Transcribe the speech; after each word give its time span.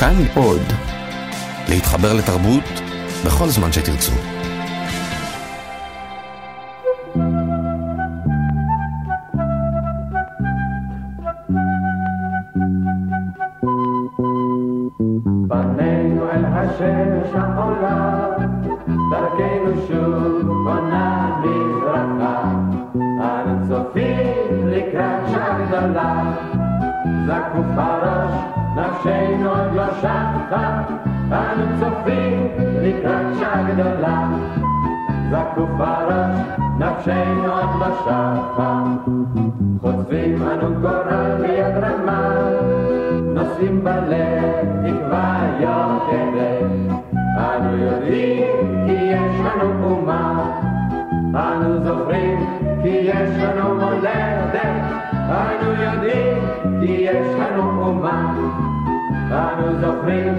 כאן 0.00 0.14
עוד. 0.34 0.62
להתחבר 1.68 2.12
לתרבות 2.14 2.64
בכל 3.26 3.48
זמן 3.48 3.72
שתרצו. 3.72 4.12
פנינו 15.48 16.30
אל 16.30 16.44
השמש 16.44 17.34
העולה, 17.34 18.09
צופים 32.00 32.48
לקראת 32.82 33.38
שעה 33.38 33.62
גדולה, 33.62 34.28
זקוף 35.30 35.70
הראש, 35.78 36.36
נפשנו 36.78 37.52
עוד 37.52 37.80
לא 37.80 38.00
שטה. 38.00 38.84
חוטפים 39.80 40.42
אנו 40.42 40.80
גורל 40.80 41.36
ביד 41.40 41.76
רמה, 41.84 42.28
נושאים 43.34 43.84
בלב 43.84 44.66
תקווה 44.84 45.56
יוקדת. 45.60 46.92
אנו 47.36 47.76
יודעים 47.76 48.86
כי 48.86 48.92
יש 48.92 49.40
לנו 49.40 49.84
אומה, 49.84 50.50
אנו 51.34 51.84
זוכרים 51.84 52.38
כי 52.82 52.88
יש 52.88 53.30
לנו 53.42 53.74
מולדת. 53.74 54.56
אנו 55.28 55.82
יודעים 55.82 56.38
כי 56.80 56.92
יש 56.92 57.26
לנו 57.40 57.82
אומה, 57.82 58.34
אנו 59.30 59.80
זוכרים 59.80 60.34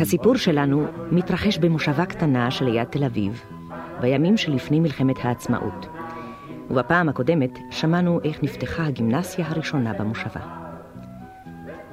הסיפור 0.00 0.36
שלנו 0.36 0.86
מתרחש 1.10 1.58
במושבה 1.58 2.06
קטנה 2.06 2.50
שליד 2.50 2.84
תל 2.84 3.04
אביב, 3.04 3.42
בימים 4.00 4.36
שלפני 4.36 4.80
מלחמת 4.80 5.16
העצמאות. 5.22 5.86
ובפעם 6.70 7.08
הקודמת 7.08 7.58
שמענו 7.70 8.20
איך 8.24 8.42
נפתחה 8.42 8.86
הגימנסיה 8.86 9.46
הראשונה 9.48 9.92
במושבה. 9.92 10.40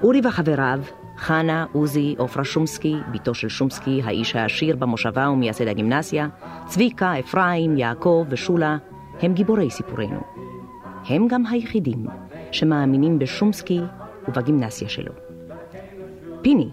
אורי 0.04 0.22
וחבריו, 0.24 0.80
חנה, 1.18 1.66
עוזי, 1.74 2.16
עופרה 2.18 2.44
שומסקי, 2.44 2.96
בתו 3.12 3.34
של 3.34 3.50
שומסקי, 3.50 4.02
האיש 4.04 4.36
העשיר 4.36 4.76
במושבה 4.76 5.30
ומייסד 5.30 5.68
הגימנסיה, 5.68 6.28
צביקה, 6.66 7.20
אפרים, 7.20 7.78
יעקב 7.78 8.26
ושולה, 8.30 8.78
הם 9.22 9.34
גיבורי 9.34 9.70
סיפורנו. 9.70 10.20
הם 11.10 11.28
גם 11.28 11.46
היחידים 11.46 12.06
שמאמינים 12.52 13.20
בשומסקי 13.20 13.82
ובגימנסיה 14.28 14.90
שלו. 14.90 15.14
פיני, 16.42 16.70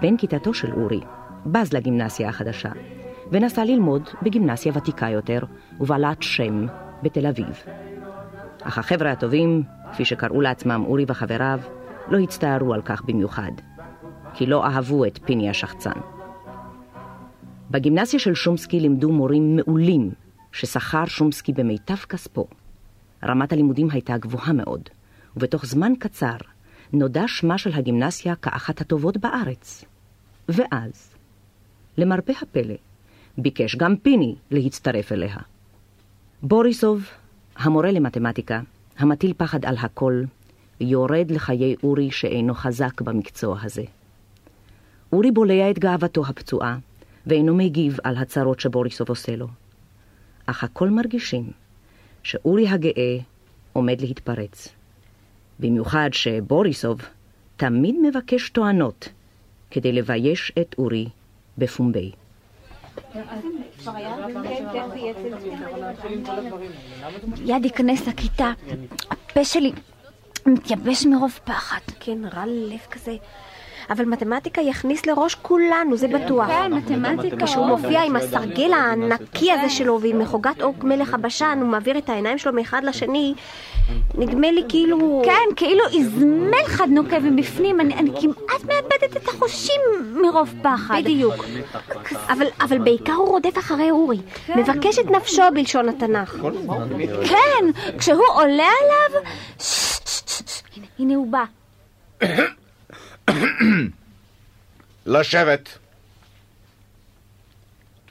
בן 0.00 0.16
כיתתו 0.16 0.54
של 0.54 0.72
אורי, 0.72 1.00
בז 1.46 1.72
לגימנסיה 1.72 2.28
החדשה, 2.28 2.70
ונסע 3.32 3.64
ללמוד 3.64 4.02
בגימנסיה 4.22 4.72
ותיקה 4.74 5.08
יותר 5.08 5.38
ובעלת 5.80 6.22
שם 6.22 6.66
בתל 7.02 7.26
אביב. 7.26 7.62
אך 8.62 8.78
החבר'ה 8.78 9.12
הטובים, 9.12 9.62
כפי 9.92 10.04
שקראו 10.04 10.40
לעצמם 10.40 10.82
אורי 10.86 11.04
וחבריו, 11.08 11.60
לא 12.08 12.18
הצטערו 12.18 12.74
על 12.74 12.82
כך 12.82 13.02
במיוחד, 13.04 13.52
כי 14.34 14.46
לא 14.46 14.64
אהבו 14.64 15.04
את 15.04 15.18
פיני 15.24 15.50
השחצן. 15.50 16.00
בגימנסיה 17.70 18.20
של 18.20 18.34
שומסקי 18.34 18.80
לימדו 18.80 19.12
מורים 19.12 19.56
מעולים, 19.56 20.10
ששכר 20.52 21.04
שומסקי 21.04 21.52
במיטב 21.52 21.96
כספו. 21.96 22.46
רמת 23.24 23.52
הלימודים 23.52 23.88
הייתה 23.90 24.18
גבוהה 24.18 24.52
מאוד, 24.52 24.88
ובתוך 25.36 25.66
זמן 25.66 25.92
קצר 25.98 26.36
נודע 26.92 27.22
שמה 27.26 27.58
של 27.58 27.72
הגימנסיה 27.72 28.34
כאחת 28.36 28.80
הטובות 28.80 29.16
בארץ. 29.16 29.84
ואז, 30.48 31.14
למרבה 31.98 32.32
הפלא, 32.42 32.74
ביקש 33.38 33.76
גם 33.76 33.96
פיני 33.96 34.34
להצטרף 34.50 35.12
אליה. 35.12 35.36
בוריסוב, 36.42 37.04
המורה 37.56 37.90
למתמטיקה, 37.90 38.60
המטיל 38.98 39.32
פחד 39.36 39.64
על 39.64 39.76
הכל, 39.78 40.22
יורד 40.80 41.30
לחיי 41.30 41.74
אורי 41.82 42.10
שאינו 42.10 42.54
חזק 42.54 43.00
במקצוע 43.00 43.58
הזה. 43.62 43.84
אורי 45.12 45.30
בולע 45.30 45.70
את 45.70 45.78
גאוותו 45.78 46.26
הפצועה, 46.26 46.78
ואינו 47.26 47.54
מגיב 47.54 47.98
על 48.04 48.16
הצרות 48.16 48.60
שבוריסוב 48.60 49.08
עושה 49.08 49.36
לו. 49.36 49.48
אך 50.46 50.64
הכל 50.64 50.90
מרגישים 50.90 51.50
שאורי 52.22 52.68
הגאה 52.68 53.18
עומד 53.72 54.00
להתפרץ. 54.00 54.68
במיוחד 55.60 56.08
שבוריסוב 56.12 57.00
תמיד 57.56 57.96
מבקש 58.02 58.50
טוענות 58.50 59.08
כדי 59.70 59.92
לבייש 59.92 60.52
את 60.60 60.74
אורי 60.78 61.08
בפומבי. 61.58 62.12
יד 67.44 67.64
ייכנס 67.64 68.08
לכיתה, 68.08 68.52
הפה 69.10 69.44
שלי 69.44 69.72
מתייבש 70.46 71.06
מרוב 71.06 71.38
פחד. 71.44 71.80
כן, 72.00 72.18
רע 72.32 72.46
לב 72.46 72.80
כזה. 72.90 73.16
אבל 73.90 74.04
מתמטיקה 74.04 74.60
יכניס 74.60 75.06
לראש 75.06 75.34
כולנו, 75.34 75.96
זה 75.96 76.08
בטוח. 76.08 76.46
כן, 76.46 76.72
מתמטיקה. 76.72 77.46
כשהוא 77.46 77.66
מופיע 77.66 78.02
עם 78.02 78.16
הסרגל 78.16 78.72
הענקי 78.72 79.52
הזה 79.52 79.70
שלו 79.70 80.00
ועם 80.00 80.18
מחוגת 80.18 80.62
עוק 80.62 80.84
מלך 80.84 81.14
הבשן, 81.14 81.58
הוא 81.60 81.68
מעביר 81.68 81.98
את 81.98 82.08
העיניים 82.08 82.38
שלו 82.38 82.52
מאחד 82.52 82.84
לשני, 82.84 83.34
נדמה 84.14 84.50
לי 84.50 84.62
כאילו... 84.68 85.22
כן, 85.24 85.54
כאילו 85.56 85.84
איזמל 85.92 86.64
חד 86.66 86.88
נוקב 86.90 87.18
מבפנים, 87.18 87.80
אני, 87.80 87.94
אני 87.94 88.10
כמעט 88.20 88.64
מאבדת 88.64 89.16
את 89.16 89.28
החושים 89.28 89.80
מרוב 90.22 90.54
פחד. 90.62 91.00
בדיוק. 91.04 91.44
אבל, 92.28 92.46
אבל 92.60 92.78
בעיקר 92.78 93.12
הוא 93.12 93.28
רודף 93.28 93.58
אחרי 93.58 93.90
אורי. 93.90 94.18
מבקש 94.56 94.98
את 94.98 95.10
נפשו 95.10 95.42
בלשון 95.54 95.88
התנ"ך. 95.88 96.36
כן, 97.28 97.94
כשהוא 97.98 98.24
עולה 98.34 98.68
עליו... 98.82 99.22
הנה 100.98 101.14
הוא 101.14 101.26
בא. 101.26 101.44
לשבת. 105.06 105.78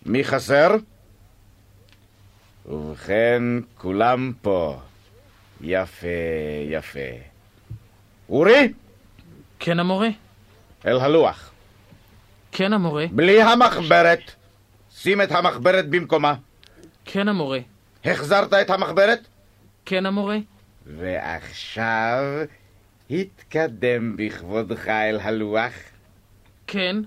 מי 0.05 0.23
חסר? 0.23 0.75
ובכן, 2.65 3.43
כולם 3.77 4.31
פה. 4.41 4.79
יפה, 5.61 6.07
יפה. 6.69 6.99
אורי, 8.29 8.73
כן, 9.59 9.79
המורה. 9.79 10.09
אל 10.85 10.99
הלוח. 10.99 11.51
כן, 12.51 12.73
המורה. 12.73 13.05
בלי 13.11 13.41
המחברת. 13.41 14.31
שים 14.91 15.21
את 15.21 15.31
המחברת 15.31 15.89
במקומה. 15.89 16.35
כן, 17.05 17.27
המורה. 17.27 17.59
החזרת 18.05 18.53
את 18.53 18.69
המחברת? 18.69 19.19
כן, 19.85 20.05
המורה. 20.05 20.37
ועכשיו 20.85 22.23
התקדם 23.09 24.17
בכבודך 24.17 24.87
אל 24.87 25.19
הלוח. 25.21 25.73
כן. 26.67 26.97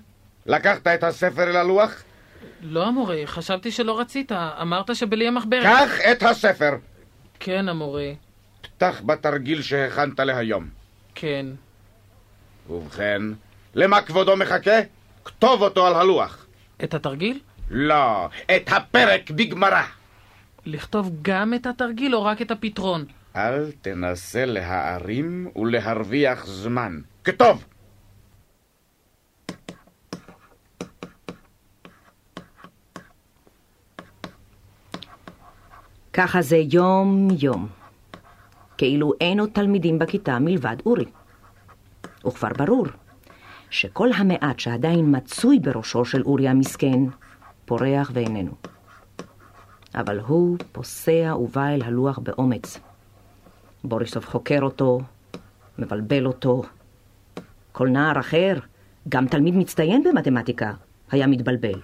לקחת 0.45 0.87
את 0.87 1.03
הספר 1.03 1.43
אל 1.43 1.55
הלוח? 1.55 2.03
לא, 2.61 2.87
המורה, 2.87 3.21
חשבתי 3.25 3.71
שלא 3.71 3.99
רצית. 3.99 4.31
אמרת 4.31 4.95
שבלי 4.95 5.27
המחברת. 5.27 5.63
קח 5.63 5.91
את 6.11 6.23
הספר. 6.23 6.71
כן, 7.39 7.69
המורה. 7.69 8.11
פתח 8.61 9.01
בתרגיל 9.05 9.61
שהכנת 9.61 10.19
להיום. 10.19 10.67
כן. 11.15 11.45
ובכן, 12.69 13.21
למה 13.75 14.01
כבודו 14.01 14.37
מחכה? 14.37 14.79
כתוב 15.25 15.61
אותו 15.61 15.87
על 15.87 15.95
הלוח. 15.95 16.45
את 16.83 16.93
התרגיל? 16.93 17.39
לא, 17.69 18.29
את 18.55 18.71
הפרק 18.71 19.31
בגמרא. 19.31 19.83
לכתוב 20.65 21.11
גם 21.21 21.53
את 21.53 21.67
התרגיל 21.67 22.15
או 22.15 22.23
רק 22.23 22.41
את 22.41 22.51
הפתרון? 22.51 23.05
אל 23.35 23.71
תנסה 23.71 24.45
להערים 24.45 25.47
ולהרוויח 25.55 26.45
זמן. 26.45 26.99
כתוב! 27.23 27.65
ככה 36.13 36.41
זה 36.41 36.57
יום-יום. 36.71 37.67
כאילו 38.77 39.13
אין 39.21 39.39
עוד 39.39 39.49
תלמידים 39.53 39.99
בכיתה 39.99 40.39
מלבד 40.39 40.75
אורי. 40.85 41.05
וכבר 42.27 42.49
ברור 42.57 42.85
שכל 43.69 44.09
המעט 44.15 44.59
שעדיין 44.59 45.15
מצוי 45.15 45.59
בראשו 45.59 46.05
של 46.05 46.21
אורי 46.21 46.47
המסכן, 46.47 46.99
פורח 47.65 48.11
ואיננו. 48.13 48.51
אבל 49.95 50.19
הוא 50.19 50.57
פוסע 50.71 51.35
ובא 51.39 51.67
אל 51.67 51.81
הלוח 51.83 52.19
באומץ. 52.19 52.79
בוריסוב 53.83 54.25
חוקר 54.25 54.59
אותו, 54.61 55.01
מבלבל 55.79 56.25
אותו. 56.25 56.63
כל 57.71 57.87
נער 57.87 58.19
אחר, 58.19 58.53
גם 59.09 59.27
תלמיד 59.27 59.55
מצטיין 59.55 60.03
במתמטיקה, 60.03 60.73
היה 61.11 61.27
מתבלבל. 61.27 61.81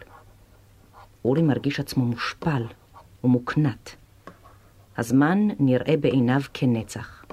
אורי 1.26 1.42
מרגיש 1.42 1.80
עצמו 1.80 2.06
מושפל 2.06 2.64
ומוקנט. 3.24 3.90
הזמן 4.98 5.38
נראה 5.60 5.98
בעיניו 5.98 6.42
כנצח. 6.54 7.26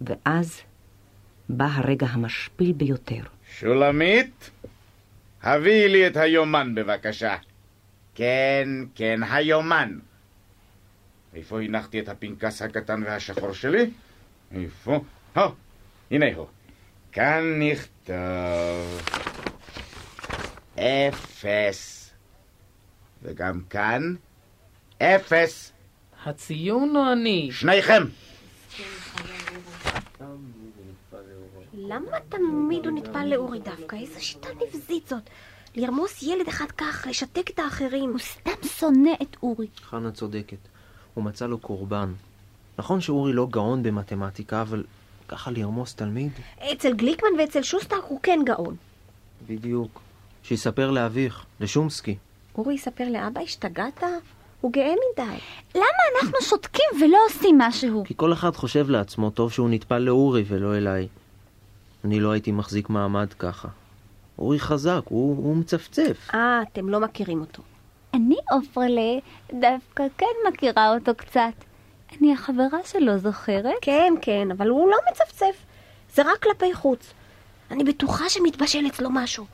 ואז, 0.00 0.60
בא 1.48 1.68
הרגע 1.72 2.06
המשפיל 2.06 2.72
ביותר. 2.72 3.22
שולמית, 3.58 4.50
הביאי 5.42 5.88
לי 5.88 6.06
את 6.06 6.16
היומן 6.16 6.74
בבקשה. 6.74 7.36
כן, 8.14 8.68
כן, 8.94 9.20
היומן. 9.30 9.98
איפה 11.34 11.60
הנחתי 11.60 12.00
את 12.00 12.08
הפנקס 12.08 12.62
הקטן 12.62 13.02
והשחור 13.02 13.52
שלי? 13.52 13.90
איפה? 14.52 15.04
הו, 15.36 15.50
הנה 16.10 16.26
הוא. 16.36 16.46
כאן 17.12 17.60
נכתוב 17.60 19.02
אפס. 20.74 22.10
וגם 23.22 23.60
כאן 23.70 24.14
אפס. 24.98 25.72
הציון 26.24 26.96
או 26.96 27.12
אני? 27.12 27.48
שניכם. 27.52 28.02
למה 31.74 32.20
תמיד 32.28 32.86
הוא 32.86 32.98
נטפל 32.98 33.24
לאורי 33.24 33.60
דווקא? 33.60 33.96
איזו 33.96 34.24
שיטה 34.24 34.48
נבזית 34.54 35.08
זאת. 35.08 35.30
לרמוס 35.74 36.22
ילד 36.22 36.48
אחד 36.48 36.70
כך, 36.78 37.06
לשתק 37.10 37.50
את 37.50 37.58
האחרים. 37.58 38.10
הוא 38.10 38.18
סתם 38.18 38.68
שונא 38.78 39.10
את 39.22 39.36
אורי. 39.42 39.66
חנה 39.82 40.10
צודקת. 40.10 40.71
הוא 41.14 41.24
מצא 41.24 41.46
לו 41.46 41.58
קורבן. 41.58 42.12
נכון 42.78 43.00
שאורי 43.00 43.32
לא 43.32 43.46
גאון 43.50 43.82
במתמטיקה, 43.82 44.62
אבל 44.62 44.84
ככה 45.28 45.50
לרמוס 45.50 45.94
תלמיד? 45.94 46.32
אצל 46.72 46.94
גליקמן 46.94 47.28
ואצל 47.38 47.62
שוסטק 47.62 47.96
הוא 48.08 48.20
כן 48.22 48.40
גאון. 48.46 48.76
בדיוק. 49.48 50.00
שיספר 50.42 50.90
לאביך, 50.90 51.44
לשומסקי. 51.60 52.16
אורי 52.54 52.74
יספר 52.74 53.08
לאבא, 53.08 53.40
השתגעת? 53.40 54.02
הוא 54.60 54.72
גאה 54.72 54.94
מדי. 55.12 55.36
למה 55.74 56.22
אנחנו 56.22 56.38
שותקים 56.40 56.84
ולא 57.00 57.18
עושים 57.30 57.58
משהו? 57.58 58.04
כי 58.06 58.14
כל 58.16 58.32
אחד 58.32 58.56
חושב 58.56 58.90
לעצמו, 58.90 59.30
טוב 59.30 59.52
שהוא 59.52 59.70
נטפל 59.70 59.98
לאורי 59.98 60.44
ולא 60.48 60.76
אליי. 60.76 61.08
אני 62.04 62.20
לא 62.20 62.30
הייתי 62.30 62.52
מחזיק 62.52 62.90
מעמד 62.90 63.32
ככה. 63.32 63.68
אורי 64.38 64.60
חזק, 64.60 65.00
הוא, 65.04 65.36
הוא 65.36 65.56
מצפצף. 65.56 66.28
אה, 66.34 66.62
אתם 66.72 66.88
לא 66.88 67.00
מכירים 67.00 67.40
אותו. 67.40 67.62
אני, 68.14 68.36
עופרלה, 68.50 69.18
דווקא 69.52 70.04
כן 70.18 70.26
מכירה 70.48 70.94
אותו 70.94 71.14
קצת. 71.14 71.52
אני 72.20 72.32
החברה 72.32 72.78
שלו, 72.84 73.18
זוכרת? 73.18 73.74
כן, 73.82 74.12
כן, 74.22 74.48
אבל 74.50 74.68
הוא 74.68 74.90
לא 74.90 74.96
מצפצף. 75.10 75.64
זה 76.14 76.22
רק 76.22 76.42
כלפי 76.42 76.74
חוץ. 76.74 77.12
אני 77.70 77.84
בטוחה 77.84 78.28
שמתבשל 78.28 78.86
אצלו 78.86 79.10
משהו. 79.10 79.46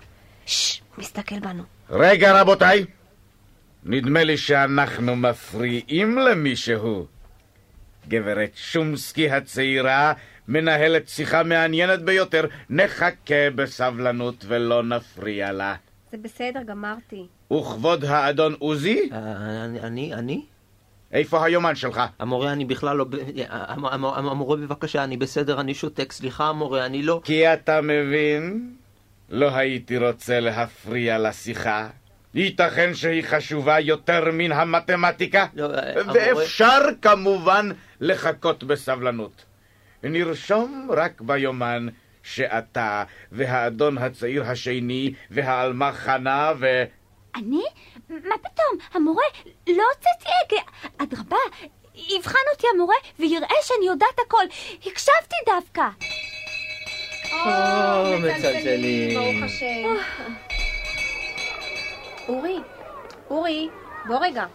ששש, 0.46 0.82
מסתכל 0.98 1.38
בנו. 1.40 1.62
רגע, 1.90 2.40
רבותיי. 2.40 2.84
נדמה 3.84 4.24
לי 4.24 4.36
שאנחנו 4.36 5.16
מפריעים 5.16 6.18
למישהו. 6.18 7.06
גברת 8.08 8.50
שומסקי 8.54 9.30
הצעירה 9.30 10.12
מנהלת 10.48 11.08
שיחה 11.08 11.42
מעניינת 11.42 12.02
ביותר. 12.02 12.46
נחכה 12.70 13.50
בסבלנות 13.54 14.44
ולא 14.48 14.82
נפריע 14.82 15.52
לה. 15.52 15.74
זה 16.12 16.16
בסדר, 16.16 16.62
גמרתי. 16.62 17.26
וכבוד 17.52 18.04
האדון 18.04 18.54
עוזי, 18.58 19.10
אה, 19.12 19.18
אני, 19.64 19.80
אני, 19.80 20.14
אני? 20.14 20.44
איפה 21.12 21.44
היומן 21.44 21.74
שלך? 21.74 22.00
המורה, 22.18 22.52
אני 22.52 22.64
בכלל 22.64 22.96
לא... 22.96 23.06
המורה, 24.16 24.56
בבקשה, 24.56 25.04
אני 25.04 25.16
בסדר, 25.16 25.60
אני 25.60 25.74
שותק. 25.74 26.12
סליחה, 26.12 26.48
המורה, 26.48 26.86
אני 26.86 27.02
לא... 27.02 27.20
כי 27.24 27.52
אתה 27.52 27.80
מבין, 27.80 28.72
לא 29.28 29.56
הייתי 29.56 29.98
רוצה 29.98 30.40
להפריע 30.40 31.18
לשיחה. 31.18 31.88
ייתכן 32.34 32.94
שהיא 32.94 33.22
חשובה 33.24 33.80
יותר 33.80 34.30
מן 34.32 34.52
המתמטיקה, 34.52 35.46
לא, 35.54 35.74
אה, 35.74 36.00
המורה- 36.00 36.12
ואפשר 36.14 36.78
כמובן 37.02 37.68
לחכות 38.00 38.64
בסבלנות. 38.64 39.44
נרשום 40.02 40.88
רק 40.96 41.20
ביומן 41.20 41.86
שאתה 42.22 43.04
והאדון 43.32 43.98
הצעיר 43.98 44.44
השני 44.44 45.12
והעלמה 45.30 45.92
חנה 45.92 46.52
ו... 46.58 46.84
אני? 47.34 47.62
מה 48.08 48.34
פתאום? 48.38 48.78
המורה, 48.92 49.24
לא 49.68 49.82
הוצאתי 49.94 50.28
הגה. 50.44 50.62
אדרבה, 50.98 51.36
יבחן 51.94 52.38
אותי 52.54 52.66
המורה 52.74 52.94
ויראה 53.18 53.56
שאני 53.62 53.86
יודעת 53.86 54.18
הכל. 54.26 54.44
הקשבתי 54.86 55.36
דווקא. 55.46 55.88
או, 57.32 58.18
מצלצלים. 58.18 59.18
ברוך 59.18 59.44
השם. 59.44 59.96
אורי, 62.28 62.58
אורי, 63.30 63.68
בוא 64.06 64.18
רגע. 64.20 64.46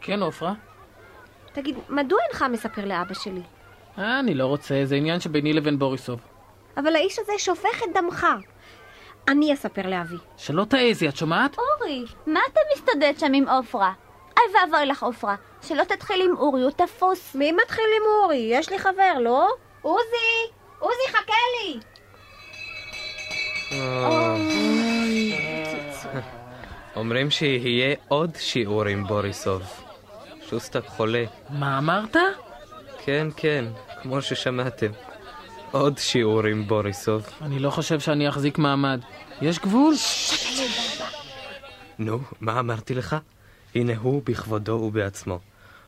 כן, 0.00 0.22
עופרה? 0.22 0.52
תגיד, 1.52 1.76
מדוע 1.88 2.18
אינך 2.28 2.44
מספר 2.52 2.84
לאבא 2.84 3.14
שלי? 3.14 3.42
אה, 3.98 4.20
אני 4.20 4.34
לא 4.34 4.46
רוצה, 4.46 4.80
זה 4.84 4.96
עניין 4.96 5.20
שביני 5.20 5.52
לבין 5.52 5.78
בוריסוב. 5.78 6.20
אבל 6.76 6.96
האיש 6.96 7.18
הזה 7.18 7.32
שופך 7.38 7.82
את 7.84 7.88
דמך. 7.94 8.26
אני 9.28 9.54
אספר 9.54 9.82
לאבי. 9.86 10.16
שלא 10.36 10.64
תעזי, 10.64 11.08
את 11.08 11.16
שומעת? 11.16 11.56
אורי, 11.58 12.04
מה 12.26 12.40
אתה 12.52 12.60
מסתדד 12.76 13.12
שם 13.18 13.32
עם 13.34 13.48
עופרה? 13.48 13.92
אוי 14.38 14.44
ואבוי 14.54 14.86
לך 14.86 15.02
עופרה. 15.02 15.34
שלא 15.62 15.84
תתחיל 15.84 16.22
עם 16.22 16.36
אורי, 16.36 16.62
הוא 16.62 16.70
תפוס. 16.70 17.34
מי 17.34 17.52
מתחיל 17.52 17.84
עם 17.96 18.02
אורי? 18.22 18.48
יש 18.50 18.70
לי 18.70 18.78
חבר, 18.78 19.18
לא? 19.20 19.48
עוזי! 19.82 20.52
עוזי, 20.78 21.08
חכה 21.08 21.32
לי! 21.56 21.80
אומרים 26.96 27.30
שיהיה 27.30 27.96
עוד 28.08 28.30
שיעור 28.36 28.84
עם 28.84 29.06
בוריסוב. 29.06 29.62
שוסטק 30.50 30.86
חולה. 30.86 31.24
מה 31.50 31.78
אמרת? 31.78 32.16
כן, 33.04 33.26
כן, 33.36 33.64
כמו 34.02 34.22
ששמעתם. 34.22 34.90
עוד 35.70 35.98
שיעור 35.98 36.46
עם 36.46 36.66
בוריסוב. 36.66 37.26
אני 37.42 37.58
לא 37.58 37.70
חושב 37.70 38.00
שאני 38.00 38.28
אחזיק 38.28 38.58
מעמד. 38.58 39.00
יש 39.42 39.58
גבול? 39.58 39.94
נו, 41.98 42.20
מה 42.40 42.60
אמרתי 42.60 42.94
לך? 42.94 43.16
הנה 43.74 43.96
הוא 43.96 44.22
בכבודו 44.24 44.72
ובעצמו. 44.72 45.40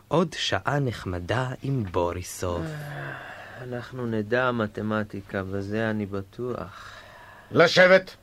עוד 0.08 0.34
שעה 0.38 0.78
נחמדה 0.78 1.48
עם 1.62 1.84
בוריסוב. 1.84 2.66
אנחנו 3.62 4.06
נדע 4.06 4.50
מתמטיקה, 4.50 5.42
בזה 5.42 5.90
אני 5.90 6.06
בטוח. 6.06 6.92
לשבת. 7.50 8.16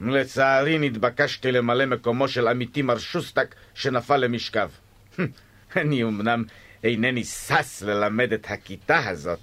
לצערי 0.00 0.78
נתבקשתי 0.78 1.52
למלא 1.52 1.86
מקומו 1.86 2.28
של 2.28 2.48
עמיתי 2.48 2.82
מר 2.82 2.98
שוסטק 2.98 3.54
שנפל 3.74 4.16
למשכב. 4.16 4.70
אני 5.76 6.02
אמנם 6.02 6.44
אינני 6.84 7.24
שש 7.24 7.82
ללמד 7.82 8.32
את 8.32 8.46
הכיתה 8.50 9.08
הזאת, 9.08 9.40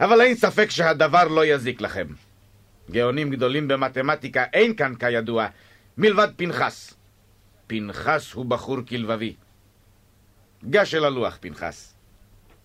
אבל 0.00 0.20
אין 0.20 0.34
ספק 0.34 0.70
שהדבר 0.70 1.24
לא 1.28 1.46
יזיק 1.46 1.80
לכם. 1.80 2.06
גאונים 2.90 3.30
גדולים 3.30 3.68
במתמטיקה 3.68 4.44
אין 4.52 4.76
כאן 4.76 4.94
כידוע, 4.94 5.46
מלבד 5.98 6.28
פנחס. 6.36 6.94
פנחס 7.66 8.32
הוא 8.32 8.46
בחור 8.46 8.76
כלבבי. 8.88 9.34
גש 10.70 10.94
אל 10.94 11.04
הלוח, 11.04 11.38
פנחס. 11.40 11.94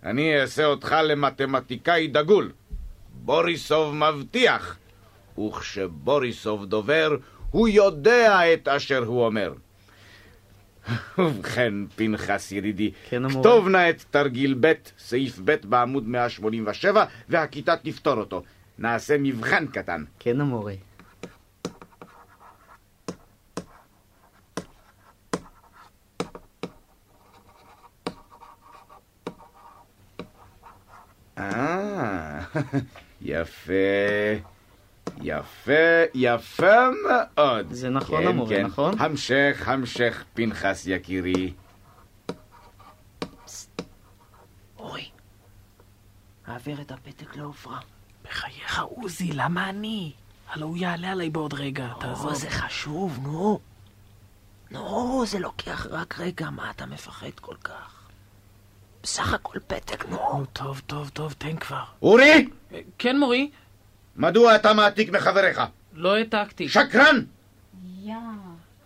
אני 0.04 0.42
אעשה 0.42 0.66
אותך 0.66 0.96
למתמטיקאי 1.04 2.08
דגול. 2.08 2.52
בוריסוב 3.14 3.96
מבטיח, 3.96 4.78
וכשבוריסוב 5.40 6.66
דובר, 6.66 7.16
הוא 7.52 7.68
יודע 7.68 8.54
את 8.54 8.68
אשר 8.68 9.04
הוא 9.04 9.26
אומר. 9.26 9.54
ובכן, 11.18 11.74
פנחס 11.96 12.52
ידידי, 12.52 12.92
כן. 13.10 13.30
כתוב 13.30 13.68
נא 13.68 13.90
את 13.90 14.04
תרגיל 14.12 14.56
ב', 14.60 14.74
סעיף 14.98 15.40
ב' 15.46 15.56
בעמוד 15.64 16.08
187, 16.08 17.06
והכיתה 17.30 17.76
תפתור 17.78 18.18
אותו. 18.18 18.44
נעשה 18.80 19.16
מבחן 19.20 19.68
קטן. 19.68 20.04
כן, 20.20 20.42
המורה. 20.42 20.74
אה, 31.38 32.40
יפה, 33.22 33.74
יפה, 35.22 35.72
יפה 36.14 36.76
מאוד. 37.08 37.68
זה 37.72 37.90
נכון, 37.90 38.22
כן, 38.22 38.28
המורה, 38.28 38.56
כן. 38.56 38.66
נכון? 38.66 38.96
המשך, 39.00 39.64
המשך, 39.66 40.24
פנחס 40.34 40.84
יקירי. 40.88 41.54
אורי, 44.78 45.10
העביר 46.48 46.82
את 46.82 46.92
הפתק 46.92 47.36
לעופרה. 47.36 47.80
בחייך, 48.24 48.82
עוזי, 48.82 49.32
למה 49.34 49.70
אני? 49.70 50.12
הלו 50.50 50.68
הוא 50.68 50.78
יעלה 50.78 51.12
עליי 51.12 51.30
בעוד 51.30 51.54
רגע, 51.54 51.88
תעזוב. 52.00 52.30
או, 52.30 52.36
זה 52.36 52.50
חשוב, 52.50 53.20
נו. 53.24 53.60
נו, 54.72 55.24
זה 55.28 55.40
לוקח 55.40 55.88
רק 55.90 56.20
רגע, 56.20 56.50
מה 56.50 56.72
אתה 56.72 56.86
מפחד 56.86 57.40
כל 57.42 57.56
כך? 57.64 58.10
בסך 59.04 59.34
הכל 59.34 59.60
פתק, 59.68 60.06
נו. 60.10 60.18
נו, 60.18 60.46
טוב, 60.54 60.82
טוב, 60.88 61.10
טוב, 61.10 61.34
תן 61.38 61.56
כבר. 61.58 61.84
אורי, 62.02 62.50
אה, 62.74 62.80
כן, 62.98 63.20
מורי? 63.20 63.52
מדוע 64.20 64.56
אתה 64.56 64.74
מעתיק 64.74 65.10
מחבריך? 65.10 65.62
לא 65.94 66.16
העתקתי. 66.16 66.70
שקרן! 66.70 67.24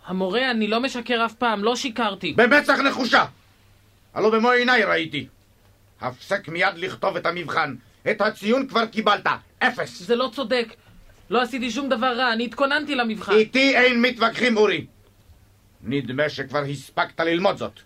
המורה, 0.05 0.51
אני 0.51 0.67
לא 0.67 0.79
משקר 0.79 1.25
אף 1.25 1.33
פעם, 1.33 1.63
לא 1.63 1.75
שיקרתי. 1.75 2.33
במצח 2.33 2.79
נחושה! 2.79 3.25
הלא 4.13 4.29
במו 4.29 4.51
עיניי 4.51 4.83
ראיתי. 4.83 5.27
הפסק 6.01 6.47
מיד 6.47 6.77
לכתוב 6.77 7.15
את 7.17 7.25
המבחן. 7.25 7.75
את 8.11 8.21
הציון 8.21 8.67
כבר 8.67 8.85
קיבלת. 8.85 9.27
אפס. 9.59 9.99
זה 10.01 10.15
לא 10.15 10.29
צודק. 10.33 10.67
לא 11.29 11.41
עשיתי 11.41 11.71
שום 11.71 11.89
דבר 11.89 12.17
רע, 12.17 12.33
אני 12.33 12.45
התכוננתי 12.45 12.95
למבחן. 12.95 13.31
איתי 13.31 13.77
אין 13.77 14.01
מתווכחים, 14.01 14.57
אורי. 14.57 14.85
נדמה 15.83 16.29
שכבר 16.29 16.63
הספקת 16.71 17.19
ללמוד 17.19 17.57
זאת. 17.57 17.79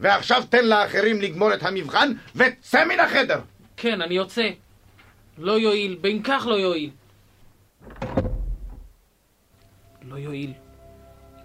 ועכשיו 0.00 0.42
תן 0.50 0.64
לאחרים 0.64 1.20
לגמור 1.20 1.54
את 1.54 1.62
המבחן 1.62 2.12
וצא 2.34 2.84
מן 2.84 3.00
החדר. 3.00 3.40
כן, 3.76 4.02
אני 4.02 4.14
יוצא. 4.14 4.48
לא 5.38 5.58
יועיל, 5.58 5.98
בין 6.00 6.22
כך 6.22 6.46
לא 6.46 6.54
יועיל. 6.54 6.90
לא 10.02 10.16
יועיל. 10.16 10.52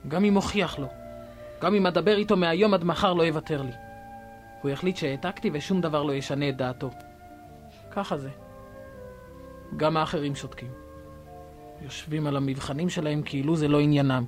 גם 0.08 0.25
אם 0.25 0.36
אוכיח 0.36 0.79
לו. 0.79 0.88
גם 1.62 1.75
אם 1.75 1.88
אדבר 1.88 2.17
איתו 2.17 2.38
מהיום 2.38 2.74
עד 2.74 2.84
מחר 2.84 3.13
לא 3.13 3.24
יוותר 3.24 3.62
לי. 3.62 3.72
הוא 4.62 4.72
יחליט 4.72 4.98
שהעתקתי 4.98 5.50
ושום 5.53 5.81
דבר 5.81 6.03
לא 6.03 6.13
ישנה 6.13 6.50
את 6.50 6.58
דעתו. 6.58 6.89
ככה 7.91 8.17
זה. 8.17 8.29
גם 9.77 9.98
האחרים 9.98 10.36
שותקים. 10.36 10.72
יושבים 11.81 12.27
על 12.27 12.38
המבחנים 12.38 12.89
שלהם 12.89 13.22
כאילו 13.25 13.55
זה 13.55 13.67
לא 13.67 13.79
עניינם. 13.79 14.25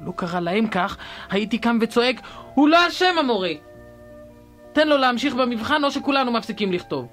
לו 0.00 0.12
קרה 0.12 0.40
להם 0.40 0.68
כך, 0.68 0.96
הייתי 1.30 1.58
קם 1.58 1.78
וצועק, 1.80 2.20
הוא 2.54 2.68
לא 2.68 2.88
אשם 2.88 3.18
המורה! 3.18 3.52
תן 4.72 4.88
לו 4.88 4.96
להמשיך 4.96 5.34
במבחן 5.34 5.84
או 5.84 5.90
שכולנו 5.90 6.32
מפסיקים 6.32 6.72
לכתוב. 6.72 7.08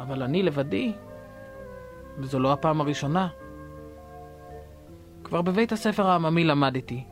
אבל 0.00 0.22
אני 0.22 0.42
לבדי, 0.42 0.92
וזו 2.18 2.38
לא 2.38 2.52
הפעם 2.52 2.80
הראשונה. 2.80 3.28
כבר 5.24 5.42
בבית 5.42 5.72
הספר 5.72 6.06
העממי 6.06 6.44
למדתי. 6.44 7.04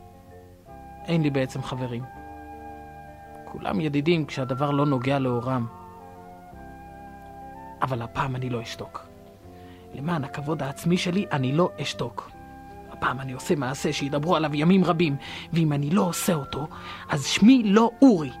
אין 1.05 1.21
לי 1.21 1.29
בעצם 1.29 1.61
חברים. 1.61 2.03
כולם 3.45 3.81
ידידים 3.81 4.25
כשהדבר 4.25 4.71
לא 4.71 4.85
נוגע 4.85 5.19
לאורם. 5.19 5.67
אבל 7.81 8.01
הפעם 8.01 8.35
אני 8.35 8.49
לא 8.49 8.61
אשתוק. 8.61 9.07
למען 9.93 10.23
הכבוד 10.23 10.63
העצמי 10.63 10.97
שלי, 10.97 11.25
אני 11.31 11.51
לא 11.51 11.69
אשתוק. 11.81 12.31
הפעם 12.91 13.19
אני 13.19 13.31
עושה 13.31 13.55
מעשה 13.55 13.93
שידברו 13.93 14.35
עליו 14.35 14.55
ימים 14.55 14.83
רבים, 14.83 15.15
ואם 15.53 15.73
אני 15.73 15.89
לא 15.89 16.01
עושה 16.01 16.33
אותו, 16.33 16.67
אז 17.09 17.25
שמי 17.25 17.63
לא 17.65 17.91
אורי. 18.01 18.31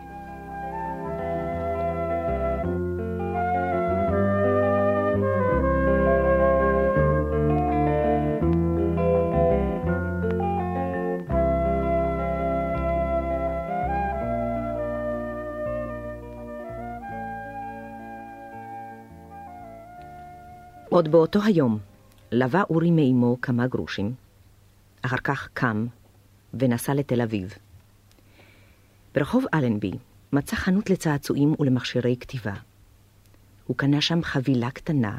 עוד 20.99 21.11
באותו 21.11 21.39
היום 21.43 21.79
לווה 22.31 22.63
אורי 22.69 22.91
מאמו 22.91 23.37
כמה 23.41 23.67
גרושים, 23.67 24.13
אחר 25.01 25.17
כך 25.17 25.49
קם 25.53 25.87
ונסע 26.53 26.93
לתל 26.93 27.21
אביב. 27.21 27.53
ברחוב 29.15 29.45
אלנבי 29.53 29.91
מצא 30.33 30.55
חנות 30.55 30.89
לצעצועים 30.89 31.55
ולמכשירי 31.59 32.15
כתיבה. 32.19 32.53
הוא 33.67 33.77
קנה 33.77 34.01
שם 34.01 34.23
חבילה 34.23 34.71
קטנה 34.71 35.17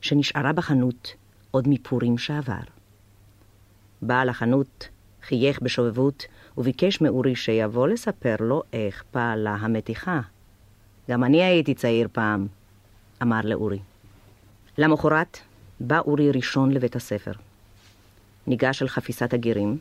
שנשארה 0.00 0.52
בחנות 0.52 1.14
עוד 1.50 1.68
מפורים 1.68 2.18
שעבר. 2.18 2.62
בעל 4.02 4.28
החנות 4.28 4.88
חייך 5.22 5.62
בשובבות 5.62 6.24
וביקש 6.58 7.00
מאורי 7.00 7.36
שיבוא 7.36 7.88
לספר 7.88 8.36
לו 8.40 8.62
איך 8.72 9.04
פעלה 9.10 9.54
המתיחה. 9.54 10.20
גם 11.10 11.24
אני 11.24 11.42
הייתי 11.42 11.74
צעיר 11.74 12.08
פעם, 12.12 12.46
אמר 13.22 13.40
לאורי. 13.44 13.78
למחרת 14.78 15.38
בא 15.80 15.98
אורי 15.98 16.30
ראשון 16.30 16.70
לבית 16.70 16.96
הספר. 16.96 17.32
ניגש 18.46 18.82
אל 18.82 18.88
חפיסת 18.88 19.34
הגירים, 19.34 19.78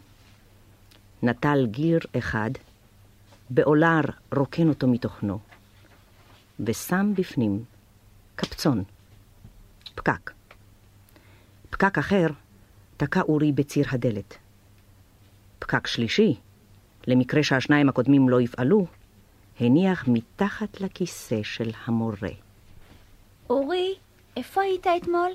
נטל 1.23 1.65
גיר 1.65 1.99
אחד, 2.17 2.51
בעולר 3.49 4.01
רוקן 4.35 4.69
אותו 4.69 4.87
מתוכנו, 4.87 5.39
ושם 6.59 7.13
בפנים 7.15 7.63
קפצון, 8.35 8.83
פקק. 9.95 10.31
פקק 11.69 11.97
אחר 11.97 12.27
תקע 12.97 13.21
אורי 13.21 13.51
בציר 13.51 13.85
הדלת. 13.91 14.37
פקק 15.59 15.87
שלישי, 15.87 16.35
למקרה 17.07 17.43
שהשניים 17.43 17.89
הקודמים 17.89 18.29
לא 18.29 18.41
יפעלו, 18.41 18.87
הניח 19.59 20.07
מתחת 20.07 20.81
לכיסא 20.81 21.43
של 21.43 21.71
המורה. 21.85 22.29
אורי, 23.49 23.95
איפה 24.37 24.61
היית 24.61 24.87
אתמול? 24.87 25.31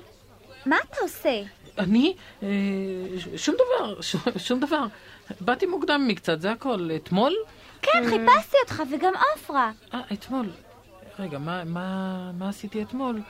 מה 0.65 0.77
אתה 0.89 0.97
עושה? 1.01 1.41
אני? 1.77 2.15
אה, 2.43 2.47
שום 3.35 3.55
דבר, 3.55 4.01
שום 4.47 4.59
דבר. 4.59 4.85
באתי 5.41 5.65
מוקדם 5.65 6.05
מקצת, 6.07 6.41
זה 6.41 6.51
הכל. 6.51 6.89
אתמול? 6.95 7.35
כן, 7.81 8.03
חיפשתי 8.09 8.57
אותך 8.63 8.83
וגם 8.91 9.13
עפרה. 9.35 9.71
אה, 9.93 10.01
אתמול. 10.13 10.49
רגע, 11.19 11.37
מה, 11.37 11.63
מה, 11.63 12.31
מה 12.37 12.49
עשיתי 12.49 12.81
אתמול? 12.81 13.21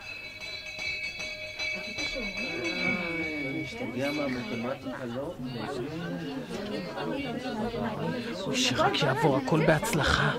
אוי, 8.46 8.56
שרק 8.56 9.04
יעבור 9.04 9.38
הכל 9.38 9.66
בהצלחה. 9.66 10.32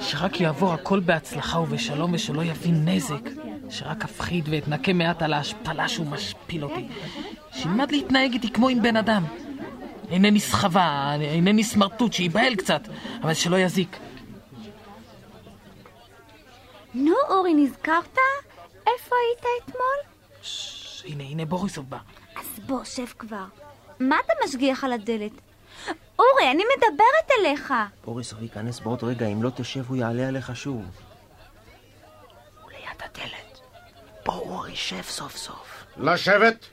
שרק 0.00 0.40
יעבור 0.40 0.72
הכל 0.72 1.00
בהצלחה 1.00 1.58
ובשלום 1.58 2.12
ושלא 2.12 2.44
יביא 2.44 2.72
נזק. 2.72 3.49
שרק 3.70 4.04
אפחיד 4.04 4.48
ואתנקה 4.48 4.92
מעט 4.92 5.22
על 5.22 5.32
ההשפלה 5.32 5.88
שהוא 5.88 6.06
משפיל 6.06 6.64
אותי. 6.64 6.88
שילמד 7.52 7.90
להתנהג 7.92 8.32
איתי 8.32 8.50
כמו 8.52 8.68
עם 8.68 8.82
בן 8.82 8.96
אדם. 8.96 9.24
אינני 10.10 10.40
סחבה, 10.40 11.12
אינני 11.20 11.64
סמרטוט, 11.64 12.12
שייבהל 12.12 12.54
קצת, 12.54 12.80
אבל 13.22 13.34
שלא 13.34 13.56
יזיק. 13.56 13.96
נו, 16.94 17.14
אורי, 17.28 17.54
נזכרת? 17.54 18.18
איפה 18.86 19.16
היית 19.16 19.44
אתמול? 19.64 20.12
ש- 20.42 21.04
הנה, 21.06 21.22
הנה 21.24 21.44
בוריסוב 21.44 21.90
בא. 21.90 21.98
אז 22.36 22.60
בוא, 22.66 22.84
שב 22.84 23.04
כבר. 23.18 23.44
מה 24.00 24.16
אתה 24.26 24.32
משגיח 24.44 24.84
על 24.84 24.92
הדלת? 24.92 25.32
אורי, 26.18 26.50
אני 26.50 26.62
מדברת 26.76 27.30
אליך. 27.40 27.74
בוריסוב 28.04 28.42
ייכנס 28.42 28.80
בעוד 28.80 29.04
רגע, 29.04 29.26
אם 29.26 29.42
לא 29.42 29.50
תשב 29.50 29.84
הוא 29.88 29.96
יעלה 29.96 30.28
עליך 30.28 30.56
שוב. 30.56 30.84
הוא 32.62 32.70
ליד 32.70 33.02
הדלת. 33.04 33.60
בוא, 34.50 34.58
אורי, 34.58 34.76
שב 34.76 35.02
סוף 35.02 35.36
סוף. 35.36 35.84
לשבת. 35.96 36.66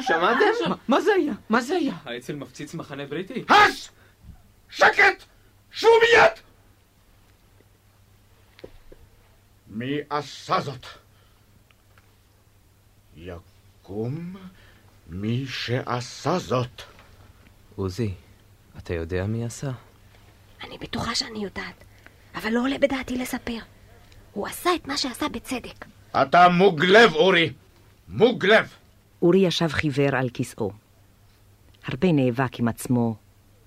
שמעתם? 0.00 0.74
מה 0.88 1.00
זה 1.00 1.10
היה? 1.16 1.32
מה 1.48 1.60
זה 1.60 1.74
היה? 1.74 1.94
האצ"ל 2.04 2.34
מפציץ 2.36 2.74
מחנה 2.74 3.06
בריטי? 3.06 3.44
הש! 3.48 3.90
שקט! 4.70 5.24
שבו 5.70 5.90
מיד! 6.00 6.32
מי 9.68 9.98
עשה 10.10 10.60
זאת? 10.60 10.86
יקום 13.16 14.36
מי 15.08 15.46
שעשה 15.46 16.38
זאת. 16.38 16.82
עוזי, 17.76 18.14
אתה 18.78 18.94
יודע 18.94 19.26
מי 19.26 19.44
עשה? 19.44 19.70
אני 20.64 20.78
בטוחה 20.78 21.14
שאני 21.14 21.38
יודעת, 21.38 21.84
אבל 22.34 22.50
לא 22.50 22.60
עולה 22.60 22.78
בדעתי 22.78 23.18
לספר. 23.18 23.58
הוא 24.32 24.46
עשה 24.46 24.70
את 24.74 24.88
מה 24.88 24.96
שעשה 24.96 25.28
בצדק. 25.28 25.84
אתה 26.22 26.48
מוג 26.48 26.84
לב, 26.84 27.14
אורי. 27.14 27.52
מוג 28.08 28.46
לב. 28.46 28.74
אורי 29.22 29.38
ישב 29.38 29.68
חיוור 29.68 30.16
על 30.16 30.28
כיסאו. 30.28 30.70
הרבה 31.84 32.12
נאבק 32.12 32.58
עם 32.58 32.68
עצמו 32.68 33.16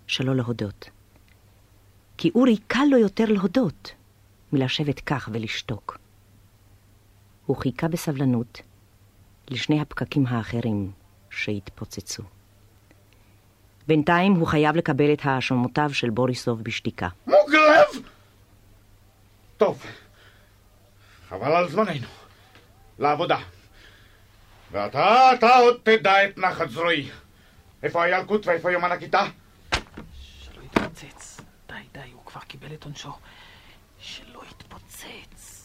שלא 0.08 0.36
להודות. 0.36 0.90
כי 2.18 2.32
אורי 2.36 2.58
קל 2.68 2.86
לו 2.92 2.98
יותר 2.98 3.26
להודות 3.26 3.94
מלשבת 4.54 5.00
כך 5.00 5.30
ולשתוק. 5.34 5.98
הוא 7.46 7.58
חיכה 7.58 7.88
בסבלנות 7.88 8.62
לשני 9.50 9.82
הפקקים 9.82 10.28
האחרים 10.28 10.92
שהתפוצצו. 11.30 12.24
בינתיים 13.88 14.34
הוא 14.34 14.48
חייב 14.48 14.76
לקבל 14.76 15.14
את 15.14 15.20
האשמותיו 15.24 15.94
של 15.94 16.10
בוריסוב 16.10 16.64
בשתיקה. 16.64 17.08
מוג 17.28 17.56
לב! 17.56 18.02
טוב, 19.58 19.86
חבל 21.30 21.52
על 21.52 21.70
זמננו. 21.70 22.08
לעבודה. 23.00 23.38
ואתה, 24.72 25.34
אתה 25.34 25.56
עוד 25.56 25.80
תדע 25.84 26.26
את 26.26 26.38
נחת 26.38 26.70
זרועי. 26.70 27.10
איפה 27.84 28.04
הילקוט 28.04 28.48
ואיפה 28.48 28.72
יומן 28.72 28.92
הכיתה? 28.92 29.26
שלא 30.22 30.62
יתפוצץ. 30.64 31.42
די, 31.68 31.74
די, 31.94 32.12
הוא 32.14 32.26
כבר 32.26 32.42
קיבל 32.42 32.74
את 32.74 32.84
עונשו. 32.84 33.12
שלא 34.00 34.42
יתפוצץ. 34.50 35.62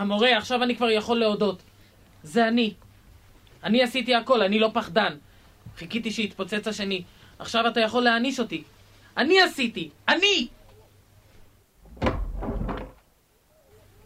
המורה, 0.00 0.36
עכשיו 0.36 0.62
אני 0.62 0.76
כבר 0.76 0.90
יכול 0.90 1.18
להודות. 1.18 1.62
זה 2.22 2.48
אני. 2.48 2.74
אני 3.64 3.82
עשיתי 3.82 4.14
הכל, 4.14 4.42
אני 4.42 4.58
לא 4.58 4.70
פחדן. 4.74 5.16
חיכיתי 5.76 6.10
שיתפוצץ 6.10 6.68
השני. 6.68 7.02
עכשיו 7.38 7.68
אתה 7.68 7.80
יכול 7.80 8.02
להעניש 8.02 8.40
אותי. 8.40 8.62
אני 9.16 9.40
עשיתי! 9.40 9.90
אני! 10.08 10.48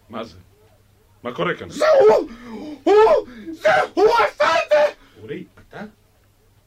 מה 0.09 0.25
זה? 0.25 0.39
מה 1.23 1.33
קורה 1.35 1.55
כאן? 1.55 1.69
זה 1.71 1.85
הוא! 2.09 2.31
הוא! 2.85 2.95
זה 3.53 3.69
הוא 3.95 4.05
עשה 4.05 4.45
את 4.45 4.71
זה! 4.71 4.95
אורי, 5.23 5.45
אתה? 5.69 5.81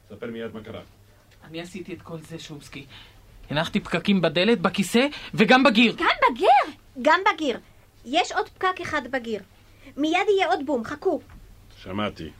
ספר 0.08 0.26
מיד 0.26 0.54
מה 0.54 0.60
קרה. 0.60 0.80
אני 1.44 1.60
עשיתי 1.60 1.94
את 1.94 2.02
כל 2.02 2.18
זה, 2.18 2.38
שומסקי. 2.38 2.86
הנחתי 3.50 3.80
פקקים 3.80 4.20
בדלת, 4.20 4.60
בכיסא 4.60 5.06
וגם 5.34 5.62
בגיר. 5.64 5.94
גם 5.98 6.16
בגיר? 6.30 6.74
גם 7.02 7.20
בגיר. 7.34 7.58
יש 8.10 8.32
עוד 8.32 8.48
פקק 8.48 8.80
אחד 8.82 9.02
בגיר. 9.10 9.40
מיד 9.96 10.26
יהיה 10.36 10.46
עוד 10.48 10.66
בום, 10.66 10.84
חכו. 10.84 11.20
שמעתי. 11.82 12.30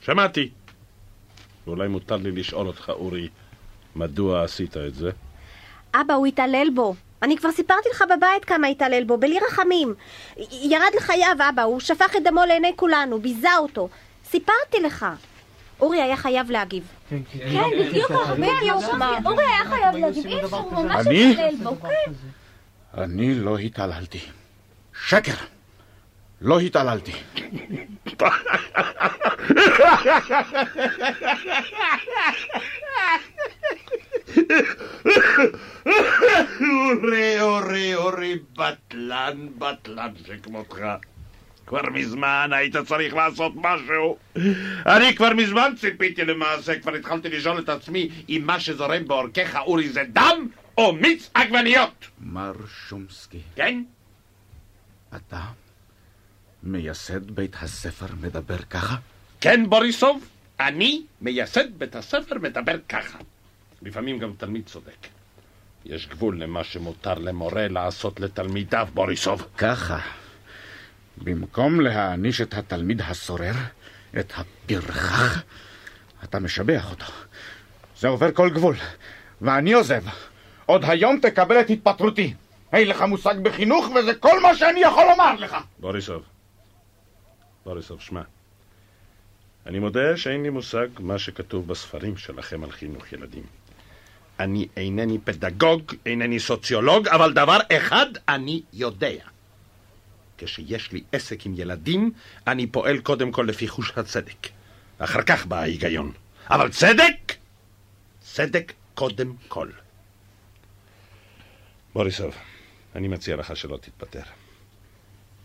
שמעתי. 0.00 0.50
ואולי 1.66 1.88
מותר 1.88 2.16
לי 2.16 2.30
לשאול 2.32 2.66
אותך, 2.66 2.92
אורי, 2.94 3.28
מדוע 3.96 4.44
עשית 4.44 4.76
את 4.76 4.94
זה? 4.94 5.10
אבא, 5.94 6.14
הוא 6.14 6.26
התעלל 6.26 6.68
בו. 6.74 6.94
אני 7.22 7.36
כבר 7.36 7.52
סיפרתי 7.52 7.88
לך 7.90 8.04
בבית 8.16 8.44
כמה 8.44 8.66
התעלל 8.66 9.04
בו, 9.04 9.18
בלי 9.18 9.38
רחמים. 9.48 9.94
י- 10.36 10.42
ירד 10.74 10.90
לחייו, 10.96 11.36
אבא, 11.48 11.62
הוא 11.62 11.80
שפך 11.80 12.16
את 12.16 12.22
דמו 12.24 12.40
לעיני 12.48 12.72
כולנו, 12.76 13.20
ביזה 13.20 13.56
אותו. 13.58 13.88
סיפרתי 14.24 14.80
לך. 14.84 15.06
אורי 15.80 16.02
היה 16.02 16.16
חייב 16.16 16.50
להגיב. 16.50 16.88
כן, 17.10 17.18
בדיוק, 17.80 18.10
בדיוק. 18.32 18.82
אורי 19.26 19.44
היה 19.44 19.64
חייב 19.64 19.96
להגיד, 19.96 20.26
אי 20.26 20.44
אפשר, 20.44 20.56
הוא 20.56 20.72
ממש 20.84 21.06
אני? 21.06 21.32
התעלל 21.32 21.56
בו. 21.62 21.76
כן. 21.80 22.12
אני 23.02 23.34
לא 23.34 23.58
התעללתי. 23.58 24.20
שקר! 25.04 25.34
לא 26.40 26.60
התעללתי. 26.60 27.12
אורי, 36.60 37.40
אורי, 37.40 37.94
אורי, 37.94 38.38
בטלן, 38.56 39.46
בטלן 39.58 40.12
שכמותך. 40.26 40.76
כבר 41.66 41.82
מזמן 41.92 42.50
היית 42.52 42.76
צריך 42.76 43.14
לעשות 43.14 43.52
משהו. 43.54 44.16
אני 44.86 45.16
כבר 45.16 45.34
מזמן 45.34 45.72
ציפיתי 45.80 46.24
למעשה, 46.24 46.78
כבר 46.78 46.94
התחלתי 46.94 47.28
לשאול 47.28 47.58
את 47.58 47.68
עצמי 47.68 48.08
אם 48.28 48.42
מה 48.44 48.60
שזורם 48.60 49.08
בעורקיך, 49.08 49.56
אורי, 49.56 49.88
זה 49.88 50.02
דם 50.12 50.48
או 50.78 50.92
מיץ 50.92 51.30
עגבניות. 51.34 52.06
מר 52.20 52.52
שומסקי, 52.88 53.40
כן? 53.56 53.82
אתה 55.16 55.40
מייסד 56.62 57.30
בית 57.30 57.56
הספר 57.60 58.06
מדבר 58.20 58.58
ככה? 58.58 58.96
כן, 59.40 59.70
בוריסוב, 59.70 60.28
אני, 60.60 61.02
מייסד 61.20 61.78
בית 61.78 61.96
הספר, 61.96 62.38
מדבר 62.38 62.76
ככה. 62.88 63.18
לפעמים 63.82 64.18
גם 64.18 64.32
תלמיד 64.38 64.66
צודק. 64.66 65.06
יש 65.84 66.08
גבול 66.08 66.42
למה 66.42 66.64
שמותר 66.64 67.14
למורה 67.14 67.68
לעשות 67.68 68.20
לתלמידיו, 68.20 68.88
בוריסוב. 68.94 69.46
ככה. 69.58 69.98
במקום 71.18 71.80
להעניש 71.80 72.40
את 72.40 72.54
התלמיד 72.54 73.02
הסורר, 73.02 73.52
את 74.18 74.32
הפרחח, 74.36 75.42
אתה 76.24 76.38
משבח 76.38 76.90
אותו. 76.90 77.12
זה 77.98 78.08
עובר 78.08 78.32
כל 78.32 78.50
גבול, 78.50 78.76
ואני 79.40 79.72
עוזב. 79.72 80.02
עוד 80.66 80.84
היום 80.84 81.18
תקבל 81.22 81.60
את 81.60 81.70
התפטרותי. 81.70 82.34
אין 82.72 82.88
לך 82.88 83.02
מושג 83.02 83.34
בחינוך, 83.42 83.86
וזה 83.94 84.14
כל 84.14 84.40
מה 84.42 84.56
שאני 84.56 84.80
יכול 84.80 85.04
לומר 85.10 85.34
לך. 85.34 85.56
בוריסוב, 85.78 86.22
בוריסוב, 87.64 88.00
שמע. 88.00 88.22
אני 89.66 89.78
מודה 89.78 90.16
שאין 90.16 90.42
לי 90.42 90.50
מושג 90.50 90.88
מה 90.98 91.18
שכתוב 91.18 91.68
בספרים 91.68 92.16
שלכם 92.16 92.64
על 92.64 92.70
חינוך 92.70 93.12
ילדים. 93.12 93.42
אני 94.40 94.68
אינני 94.76 95.18
פדגוג, 95.18 95.92
אינני 96.06 96.40
סוציולוג, 96.40 97.08
אבל 97.08 97.32
דבר 97.32 97.58
אחד 97.72 98.06
אני 98.28 98.62
יודע. 98.72 99.24
כשיש 100.38 100.92
לי 100.92 101.02
עסק 101.12 101.46
עם 101.46 101.54
ילדים, 101.56 102.10
אני 102.46 102.66
פועל 102.66 102.98
קודם 102.98 103.32
כל 103.32 103.42
לפי 103.48 103.68
חוש 103.68 103.92
הצדק. 103.96 104.48
אחר 104.98 105.22
כך 105.22 105.46
בא 105.46 105.56
ההיגיון. 105.56 106.12
אבל 106.50 106.70
צדק? 106.70 107.34
צדק 108.20 108.72
קודם 108.94 109.32
כל. 109.48 109.68
בוריסוב, 111.94 112.34
אני 112.96 113.08
מציע 113.08 113.36
לך 113.36 113.56
שלא 113.56 113.76
תתפטר. 113.76 114.22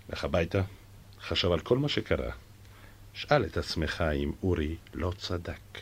לך 0.09 0.23
הביתה, 0.23 0.61
חשב 1.21 1.51
על 1.51 1.59
כל 1.59 1.77
מה 1.77 1.89
שקרה. 1.89 2.31
שאל 3.13 3.45
את 3.45 3.57
עצמך 3.57 4.03
אם 4.15 4.31
אורי 4.43 4.75
לא 4.93 5.11
צדק. 5.17 5.79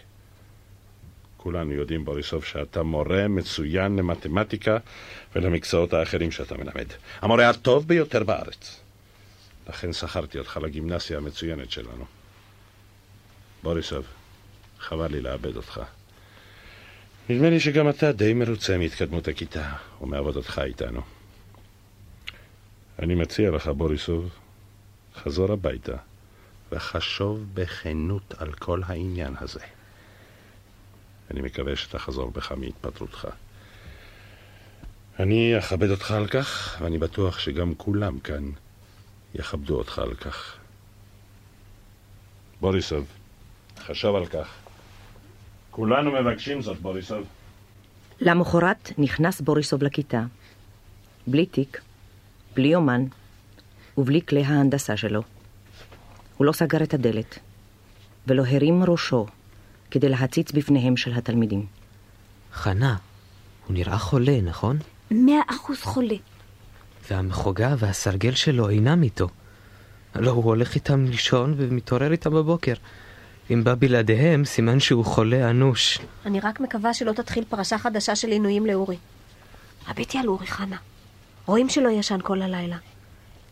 כולנו 1.37 1.71
יודעים, 1.71 2.05
בוריסוב, 2.05 2.43
שאתה 2.43 2.83
מורה 2.83 3.27
מצוין 3.27 3.95
למתמטיקה 3.95 4.77
ולמקצועות 5.35 5.93
האחרים 5.93 6.31
שאתה 6.31 6.57
מלמד. 6.57 6.85
המורה 7.21 7.49
הטוב 7.49 7.87
ביותר 7.87 8.23
בארץ. 8.23 8.81
לכן 9.69 9.93
שכרתי 9.93 10.39
אותך 10.39 10.59
לגימנסיה 10.63 11.17
המצוינת 11.17 11.71
שלנו. 11.71 12.05
בוריסוב, 13.63 14.05
חבל 14.79 15.11
לי 15.11 15.21
לאבד 15.21 15.55
אותך. 15.55 15.81
נדמה 17.29 17.49
לי 17.49 17.59
שגם 17.59 17.89
אתה 17.89 18.11
די 18.11 18.33
מרוצה 18.33 18.77
מהתקדמות 18.77 19.27
הכיתה 19.27 19.73
ומעבודתך 20.01 20.61
איתנו. 20.65 21.18
אני 22.99 23.15
מציע 23.15 23.51
לך, 23.51 23.67
בוריסוב, 23.67 24.29
חזור 25.15 25.51
הביתה 25.51 25.95
וחשוב 26.71 27.45
בכנות 27.53 28.33
על 28.37 28.53
כל 28.53 28.81
העניין 28.85 29.33
הזה. 29.41 29.59
אני 31.31 31.41
מקווה 31.41 31.75
שתחזור 31.75 32.31
בך 32.31 32.51
מהתפטרותך. 32.51 33.27
אני 35.19 35.57
אכבד 35.57 35.89
אותך 35.89 36.11
על 36.11 36.27
כך, 36.27 36.77
ואני 36.81 36.97
בטוח 36.97 37.39
שגם 37.39 37.75
כולם 37.75 38.19
כאן 38.19 38.51
יכבדו 39.35 39.77
אותך 39.77 39.99
על 39.99 40.13
כך. 40.13 40.57
בוריסוב, 42.59 43.05
חשב 43.79 44.15
על 44.15 44.25
כך. 44.25 44.47
כולנו 45.71 46.11
מבקשים 46.11 46.61
זאת, 46.61 46.77
בוריסוב. 46.77 47.27
למחרת 48.19 48.91
נכנס 48.97 49.41
בוריסוב 49.41 49.83
לכיתה. 49.83 50.23
בלי 51.27 51.45
תיק, 51.45 51.81
בלי 52.55 52.67
יומן 52.67 53.05
ובלי 53.97 54.21
כלי 54.21 54.43
ההנדסה 54.43 54.97
שלו. 54.97 55.21
הוא 56.37 56.45
לא 56.45 56.51
סגר 56.51 56.83
את 56.83 56.93
הדלת, 56.93 57.39
ולא 58.27 58.43
הרים 58.45 58.83
ראשו 58.83 59.25
כדי 59.91 60.09
להציץ 60.09 60.51
בפניהם 60.51 60.97
של 60.97 61.13
התלמידים. 61.13 61.65
חנה, 62.53 62.95
הוא 63.67 63.73
נראה 63.73 63.97
חולה, 63.97 64.41
נכון? 64.41 64.77
מאה 65.11 65.41
אחוז 65.47 65.81
חולה. 65.81 66.15
והמחוגה 67.09 67.75
והסרגל 67.77 68.35
שלו 68.35 68.69
אינם 68.69 69.03
איתו. 69.03 69.27
לא, 70.15 70.31
הוא 70.31 70.43
הולך 70.43 70.75
איתם 70.75 71.05
לישון 71.05 71.53
ומתעורר 71.57 72.11
איתם 72.11 72.31
בבוקר. 72.31 72.73
אם 73.51 73.63
בא 73.63 73.75
בלעדיהם, 73.79 74.45
סימן 74.45 74.79
שהוא 74.79 75.05
חולה 75.05 75.49
אנוש. 75.49 75.99
אני 76.25 76.39
רק 76.39 76.59
מקווה 76.59 76.93
שלא 76.93 77.11
תתחיל 77.11 77.43
פרשה 77.49 77.77
חדשה 77.77 78.15
של 78.15 78.27
עינויים 78.27 78.65
לאורי. 78.65 78.97
הביטי 79.87 80.17
על 80.17 80.27
אורי, 80.27 80.47
חנה. 80.47 80.77
רואים 81.49 81.69
שלא 81.69 81.89
ישן 81.89 82.19
כל 82.23 82.41
הלילה. 82.41 82.77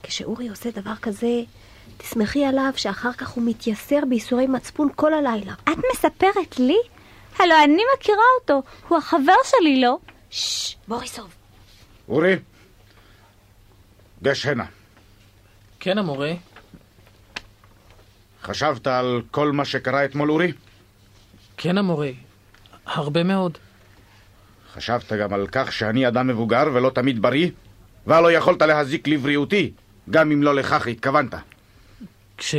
כשאורי 0.04 0.50
עושה 0.50 0.72
דבר 0.72 0.96
כזה, 1.02 1.42
תסמכי 1.98 2.46
עליו 2.46 2.74
שאחר 2.76 3.14
כך 3.14 3.30
הוא 3.30 3.44
מתייסר 3.44 4.00
בייסורי 4.10 4.48
מצפון 4.48 4.90
כל 4.96 5.14
הלילה. 5.14 5.54
את 5.64 5.78
מספרת 5.94 6.60
לי? 6.60 6.78
הלו, 7.40 7.56
אני 7.64 7.82
מכירה 7.98 8.24
אותו. 8.42 8.64
הוא 8.88 8.98
החבר 8.98 9.34
שלי, 9.46 9.82
לא? 9.82 9.98
ששש, 10.30 10.76
בוריסוב. 10.88 11.34
אורי, 12.10 12.36
גש 14.24 14.46
הנה. 14.46 14.66
כן, 15.80 15.98
המורה. 15.98 16.32
חשבת 18.44 18.88
על 18.88 19.22
כל 19.32 19.52
מה 19.52 19.66
שקרה 19.66 20.06
אתמול, 20.06 20.32
אורי? 20.32 20.52
כן, 21.58 21.78
המורה. 21.78 22.10
הרבה 22.86 23.24
מאוד. 23.24 23.58
חשבת 24.74 25.14
גם 25.14 25.34
על 25.34 25.48
כך 25.52 25.74
שאני 25.74 26.08
אדם 26.08 26.28
מבוגר 26.28 26.64
ולא 26.74 26.90
תמיד 26.90 27.22
בריא? 27.22 27.50
והלא 28.08 28.32
יכולת 28.32 28.62
להזיק 28.62 29.08
לבריאותי, 29.08 29.72
גם 30.10 30.32
אם 30.32 30.44
לא 30.44 30.56
לכך 30.56 30.88
התכוונת. 30.88 31.34
כש... 32.38 32.56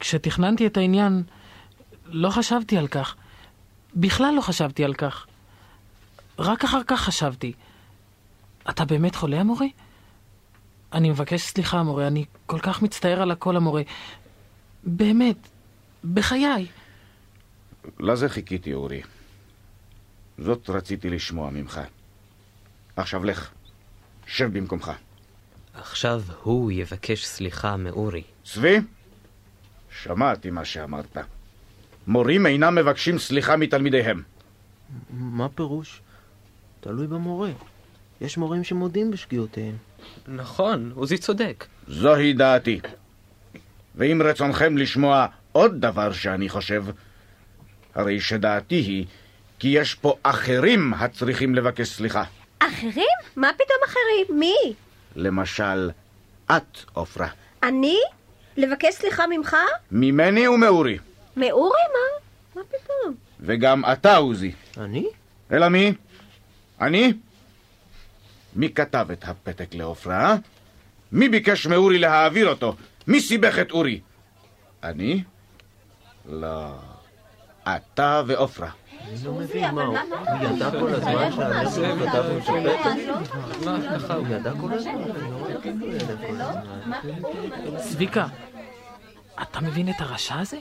כשתכננתי 0.00 0.66
את 0.66 0.76
העניין, 0.76 1.22
לא 2.06 2.30
חשבתי 2.30 2.78
על 2.78 2.88
כך. 2.88 3.16
בכלל 3.96 4.34
לא 4.36 4.40
חשבתי 4.40 4.84
על 4.84 4.94
כך. 4.94 5.26
רק 6.38 6.64
אחר 6.64 6.80
כך 6.86 7.00
חשבתי. 7.00 7.52
אתה 8.70 8.84
באמת 8.84 9.14
חולה, 9.14 9.40
המורה? 9.40 9.66
אני 10.92 11.10
מבקש 11.10 11.42
סליחה, 11.42 11.78
המורה, 11.78 12.06
אני 12.06 12.24
כל 12.46 12.58
כך 12.58 12.82
מצטער 12.82 13.22
על 13.22 13.30
הכל, 13.30 13.56
המורה. 13.56 13.82
באמת, 14.84 15.36
בחיי. 16.14 16.66
לזה 18.00 18.28
חיכיתי, 18.28 18.72
אורי. 18.74 19.02
זאת 20.38 20.70
רציתי 20.70 21.10
לשמוע 21.10 21.50
ממך. 21.50 21.80
עכשיו 22.96 23.24
לך, 23.24 23.50
שב 24.26 24.58
במקומך. 24.58 24.92
עכשיו 25.74 26.22
הוא 26.42 26.72
יבקש 26.72 27.24
סליחה 27.26 27.76
מאורי. 27.76 28.22
צבי, 28.44 28.76
שמעתי 30.02 30.50
מה 30.50 30.64
שאמרת. 30.64 31.16
מורים 32.06 32.46
אינם 32.46 32.74
מבקשים 32.74 33.18
סליחה 33.18 33.56
מתלמידיהם. 33.56 34.22
מה 35.10 35.48
פירוש? 35.48 36.00
תלוי 36.80 37.06
במורה. 37.06 37.50
יש 38.20 38.38
מורים 38.38 38.64
שמודים 38.64 39.10
בשגיאותיהם. 39.10 39.76
נכון, 40.28 40.92
עוזי 40.94 41.18
צודק. 41.18 41.66
זוהי 41.88 42.32
דעתי. 42.32 42.80
ואם 43.94 44.22
רצונכם 44.24 44.76
לשמוע 44.76 45.26
עוד 45.52 45.80
דבר 45.80 46.12
שאני 46.12 46.48
חושב, 46.48 46.84
הרי 47.94 48.20
שדעתי 48.20 48.74
היא 48.74 49.06
כי 49.58 49.68
יש 49.68 49.94
פה 49.94 50.14
אחרים 50.22 50.94
הצריכים 50.94 51.54
לבקש 51.54 51.88
סליחה. 51.88 52.24
אחרים? 52.68 53.16
מה 53.36 53.50
פתאום 53.54 53.78
אחרים? 53.86 54.38
מי? 54.40 54.74
למשל, 55.16 55.90
את, 56.56 56.78
עופרה. 56.92 57.28
אני? 57.62 57.98
לבקש 58.56 58.94
סליחה 58.94 59.26
ממך? 59.26 59.56
ממני 59.92 60.48
ומאורי. 60.48 60.98
מאורי? 61.36 61.78
מה? 61.92 62.20
מה 62.60 62.62
פתאום? 62.68 63.14
וגם 63.40 63.82
אתה, 63.92 64.16
עוזי. 64.16 64.52
אני? 64.78 65.06
אלא 65.52 65.68
מי? 65.68 65.94
אני? 66.80 67.12
מי 68.56 68.70
כתב 68.72 69.06
את 69.12 69.24
הפתק 69.28 69.74
לעופרה? 69.74 70.36
מי 71.12 71.28
ביקש 71.28 71.66
מאורי 71.66 71.98
להעביר 71.98 72.48
אותו? 72.48 72.76
מי 73.06 73.20
סיבך 73.20 73.58
את 73.58 73.70
אורי? 73.70 74.00
אני? 74.82 75.24
לא. 76.28 76.68
אתה 77.68 78.22
ועופרה. 78.26 78.70
אני 79.08 79.24
לא 79.24 79.32
מבין 79.32 79.70
מה 79.74 79.82
הוא. 79.82 79.96
ידע 80.42 80.70
כל 80.70 80.94
הזמן? 80.94 81.32
הוא 84.16 84.26
ידע 84.28 84.52
כל 84.60 84.72
הזמן? 84.72 84.94
לא. 87.64 87.80
צביקה, 87.80 88.26
אתה 89.42 89.60
מבין 89.60 89.88
את 89.88 89.94
הרשע 89.98 90.38
הזה? 90.38 90.58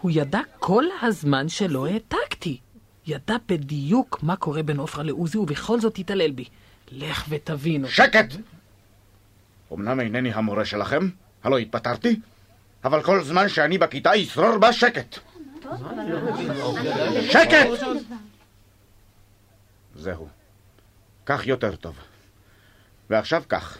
הוא 0.00 0.10
ידע 0.14 0.40
כל 0.58 0.84
הזמן 1.02 1.48
שלא 1.48 1.86
העתקתי. 1.86 2.58
ידע 3.06 3.36
בדיוק 3.48 4.22
מה 4.22 4.36
קורה 4.36 4.62
בין 4.62 4.78
עופרה 4.78 5.02
לעוזי, 5.02 5.38
ובכל 5.38 5.80
זאת 5.80 5.98
התעלל 5.98 6.30
בי. 6.30 6.44
לך 6.92 7.24
ותבינו. 7.28 7.88
שקט! 7.88 8.34
אמנם 9.72 10.00
אינני 10.00 10.32
המורה 10.32 10.64
שלכם, 10.64 11.08
הלא 11.44 11.58
התפטרתי, 11.58 12.20
אבל 12.84 13.02
כל 13.02 13.24
זמן 13.24 13.48
שאני 13.48 13.78
בכיתה 13.78 14.16
ישרור 14.16 14.58
בה 14.58 14.72
שקט. 14.72 15.18
שקט! 17.30 17.68
זהו. 19.94 20.28
כך 21.26 21.46
יותר 21.46 21.76
טוב. 21.76 21.96
ועכשיו 23.10 23.42
כך. 23.48 23.78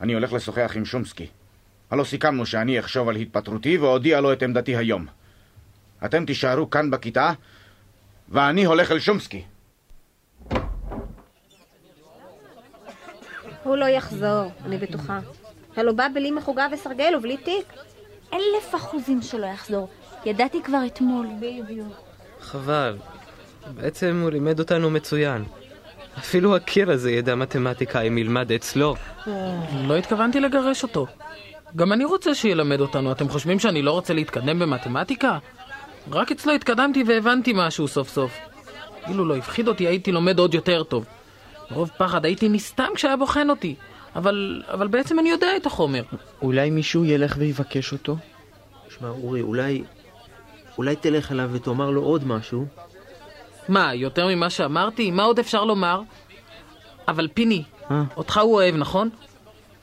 אני 0.00 0.12
הולך 0.12 0.32
לשוחח 0.32 0.72
עם 0.76 0.84
שומסקי. 0.84 1.26
הלא 1.90 2.04
סיכמנו 2.04 2.46
שאני 2.46 2.80
אחשוב 2.80 3.08
על 3.08 3.16
התפטרותי 3.16 3.78
ואודיע 3.78 4.20
לו 4.20 4.32
את 4.32 4.42
עמדתי 4.42 4.76
היום. 4.76 5.06
אתם 6.04 6.26
תישארו 6.26 6.70
כאן 6.70 6.90
בכיתה, 6.90 7.32
ואני 8.28 8.64
הולך 8.64 8.90
אל 8.90 8.98
שומסקי. 8.98 9.44
הוא 13.62 13.76
לא 13.76 13.84
יחזור, 13.84 14.50
אני 14.64 14.78
בטוחה. 14.78 15.20
הלו 15.76 15.96
בא 15.96 16.06
בלי 16.14 16.30
מחוגה 16.30 16.66
וסרגל 16.72 17.16
ובלי 17.16 17.36
תיק. 17.36 17.72
אלף 18.32 18.74
אחוזים 18.74 19.22
שלא 19.22 19.46
יחזור. 19.46 19.88
ידעתי 20.26 20.62
כבר 20.62 20.78
אתמול. 20.86 21.26
חבל. 22.40 22.96
בעצם 23.74 24.20
הוא 24.22 24.30
לימד 24.30 24.58
אותנו 24.58 24.90
מצוין. 24.90 25.44
אפילו 26.18 26.56
הקיר 26.56 26.90
הזה 26.90 27.10
ידע 27.10 27.34
מתמטיקה 27.34 28.00
אם 28.00 28.18
ילמד 28.18 28.52
אצלו. 28.52 28.94
לא 29.86 29.96
התכוונתי 29.96 30.40
לגרש 30.40 30.82
אותו. 30.82 31.06
גם 31.76 31.92
אני 31.92 32.04
רוצה 32.04 32.34
שילמד 32.34 32.80
אותנו. 32.80 33.12
אתם 33.12 33.28
חושבים 33.28 33.58
שאני 33.58 33.82
לא 33.82 33.90
רוצה 33.90 34.14
להתקדם 34.14 34.58
במתמטיקה? 34.58 35.38
רק 36.12 36.32
אצלו 36.32 36.52
התקדמתי 36.52 37.04
והבנתי 37.06 37.52
משהו 37.56 37.88
סוף 37.88 38.08
סוף. 38.08 38.38
אילו 39.08 39.24
לא 39.24 39.36
הפחיד 39.36 39.68
אותי, 39.68 39.86
הייתי 39.86 40.12
לומד 40.12 40.38
עוד 40.38 40.54
יותר 40.54 40.82
טוב. 40.82 41.04
מרוב 41.70 41.90
פחד 41.98 42.24
הייתי 42.24 42.48
נסתם 42.48 42.88
כשהיה 42.94 43.16
בוחן 43.16 43.50
אותי. 43.50 43.74
אבל, 44.16 44.62
אבל 44.72 44.88
בעצם 44.88 45.18
אני 45.18 45.30
יודע 45.30 45.56
את 45.56 45.66
החומר. 45.66 46.02
אולי 46.42 46.70
מישהו 46.70 47.04
ילך 47.04 47.34
ויבקש 47.38 47.92
אותו? 47.92 48.16
שמע, 48.98 49.08
אורי, 49.08 49.42
אולי... 49.42 49.82
אולי 50.78 50.96
תלך 50.96 51.32
אליו 51.32 51.50
ותאמר 51.52 51.90
לו 51.90 52.02
עוד 52.02 52.26
משהו? 52.26 52.66
מה, 53.68 53.94
יותר 53.94 54.26
ממה 54.26 54.50
שאמרתי? 54.50 55.10
מה 55.10 55.22
עוד 55.22 55.38
אפשר 55.38 55.64
לומר? 55.64 56.00
אבל 57.08 57.28
פיני, 57.34 57.62
אה? 57.90 58.02
אותך 58.16 58.38
הוא 58.38 58.54
אוהב, 58.54 58.76
נכון? 58.76 59.10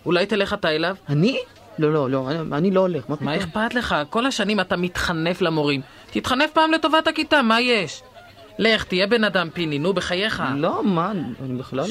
אולי 0.06 0.26
תלך 0.26 0.54
אתה 0.54 0.70
אליו? 0.70 0.96
אני? 1.10 1.40
לא, 1.80 1.94
לא, 1.94 2.10
לא, 2.10 2.30
אני, 2.30 2.58
אני 2.58 2.72
לא 2.72 2.80
הולך, 2.80 3.10
מה? 3.10 3.16
מה 3.22 3.38
אכפת 3.38 3.74
לך? 3.74 3.96
כל 4.10 4.26
השנים 4.26 4.60
אתה 4.60 4.78
מתחנף 4.78 5.42
למורים. 5.42 5.82
תתחנף 6.12 6.52
פעם 6.52 6.72
לטובת 6.72 7.08
הכיתה, 7.08 7.42
מה 7.42 7.62
יש? 7.62 8.04
לך, 8.60 8.84
תהיה 8.84 9.08
בן 9.08 9.24
אדם, 9.24 9.50
פיני, 9.54 9.80
נו, 9.80 9.94
בחייך. 9.94 10.44
לא, 10.56 10.84
מה, 10.84 11.12
אני 11.12 11.58
בכלל... 11.58 11.86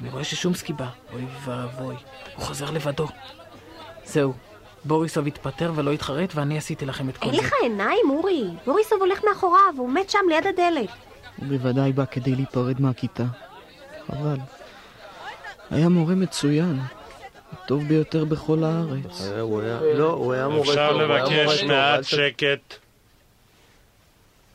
אני 0.00 0.10
רואה 0.10 0.24
ששומסקי 0.24 0.72
בא. 0.72 0.88
אוי 1.12 1.24
ואבוי, 1.44 1.94
הוא 2.36 2.44
חוזר 2.44 2.70
לבדו. 2.70 3.06
זהו, 4.04 4.34
בוריסוב 4.84 5.26
התפטר 5.26 5.72
ולא 5.74 5.92
התחרט, 5.92 6.34
ואני 6.34 6.58
עשיתי 6.58 6.86
לכם 6.86 7.08
את 7.08 7.16
כל 7.16 7.26
אין 7.26 7.36
זה. 7.36 7.42
לך 7.42 7.52
עיניים, 7.62 8.10
אורי. 8.10 8.44
בוריסוב 8.66 9.00
הולך 9.00 9.24
מאחוריו, 9.24 9.74
הוא 9.76 9.84
עומד 9.86 10.08
שם 10.08 10.18
ליד 10.28 10.46
הדלת. 10.46 10.88
הוא 11.36 11.48
בוודאי 11.48 11.92
בא 11.92 12.04
כדי 12.04 12.34
להיפרד 12.34 12.80
מהכיתה. 12.80 13.24
חבל. 14.06 14.36
היה 15.70 15.88
מורה 15.88 16.14
מצוין. 16.14 16.78
הטוב 17.52 17.84
ביותר 17.88 18.24
בכל 18.24 18.64
הארץ. 18.64 19.20
אה. 19.20 19.36
לא, 19.94 20.10
הוא 20.10 20.32
היה 20.32 20.48
מורה 20.48 20.66
טוב. 20.66 20.68
אפשר 20.68 20.92
לבקש 20.92 21.62
מעט 21.62 22.04
שקט. 22.04 22.74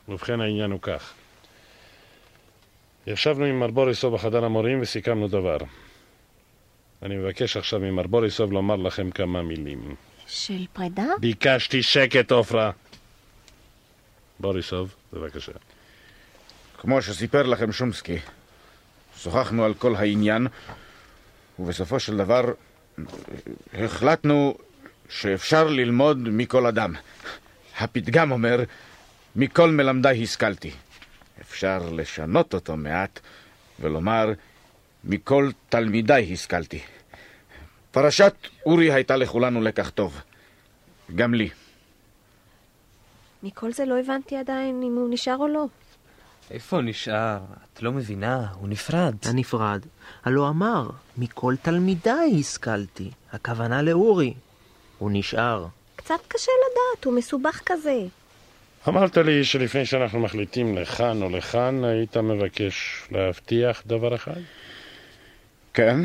ובכן, 0.09 0.41
העניין 0.41 0.71
הוא 0.71 0.79
כך. 0.81 1.13
ישבנו 3.07 3.45
עם 3.45 3.59
מר 3.59 3.67
בוריסוב 3.67 4.13
בחדר 4.13 4.45
המורים 4.45 4.81
וסיכמנו 4.81 5.27
דבר. 5.27 5.57
אני 7.03 7.15
מבקש 7.15 7.57
עכשיו 7.57 7.79
ממר 7.79 8.07
בוריסוב 8.07 8.51
לומר 8.51 8.75
לכם 8.75 9.11
כמה 9.11 9.41
מילים. 9.41 9.95
של 10.27 10.65
פרידה? 10.73 11.05
ביקשתי 11.19 11.83
שקט, 11.83 12.31
עופרה. 12.31 12.71
בוריסוב, 14.39 14.95
בבקשה. 15.13 15.51
כמו 16.77 17.01
שסיפר 17.01 17.43
לכם 17.43 17.71
שומסקי, 17.71 18.17
שוחחנו 19.17 19.65
על 19.65 19.73
כל 19.73 19.95
העניין, 19.95 20.47
ובסופו 21.59 21.99
של 21.99 22.17
דבר 22.17 22.41
החלטנו 23.73 24.57
שאפשר 25.09 25.67
ללמוד 25.67 26.17
מכל 26.17 26.67
אדם. 26.67 26.93
הפתגם 27.79 28.31
אומר, 28.31 28.63
מכל 29.35 29.71
מלמדיי 29.71 30.23
השכלתי. 30.23 30.71
אפשר 31.41 31.89
לשנות 31.91 32.53
אותו 32.53 32.77
מעט 32.77 33.19
ולומר, 33.79 34.33
מכל 35.03 35.49
תלמידיי 35.69 36.33
השכלתי. 36.33 36.79
פרשת 37.93 38.33
אורי 38.65 38.91
הייתה 38.91 39.15
לכולנו 39.15 39.61
לקח 39.61 39.89
טוב. 39.89 40.21
גם 41.15 41.33
לי. 41.33 41.49
מכל 43.43 43.73
זה 43.73 43.85
לא 43.85 43.99
הבנתי 43.99 44.37
עדיין 44.37 44.83
אם 44.83 44.95
הוא 44.95 45.07
נשאר 45.09 45.37
או 45.37 45.47
לא. 45.47 45.65
איפה 46.51 46.81
נשאר? 46.81 47.37
את 47.73 47.81
לא 47.81 47.91
מבינה, 47.91 48.47
הוא 48.53 48.67
נפרד. 48.67 49.15
הנפרד. 49.25 49.85
הלא 50.25 50.49
אמר, 50.49 50.89
מכל 51.17 51.55
תלמידיי 51.61 52.39
השכלתי. 52.39 53.11
הכוונה 53.31 53.81
לאורי. 53.81 54.33
הוא 54.99 55.09
נשאר. 55.13 55.65
קצת 55.95 56.19
קשה 56.27 56.51
לדעת, 56.65 57.05
הוא 57.05 57.13
מסובך 57.13 57.61
כזה. 57.65 57.99
אמרת 58.87 59.17
לי 59.17 59.43
שלפני 59.43 59.85
שאנחנו 59.85 60.19
מחליטים 60.19 60.77
לכאן 60.77 61.21
או 61.21 61.29
לכאן, 61.29 61.83
היית 61.83 62.17
מבקש 62.17 63.03
להבטיח 63.11 63.83
דבר 63.85 64.15
אחד? 64.15 64.41
כן. 65.73 65.99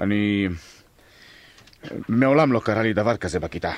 אני... 0.00 0.48
מעולם 2.08 2.52
לא 2.52 2.60
קרה 2.64 2.82
לי 2.82 2.92
דבר 2.92 3.16
כזה 3.16 3.40
בכיתה. 3.40 3.72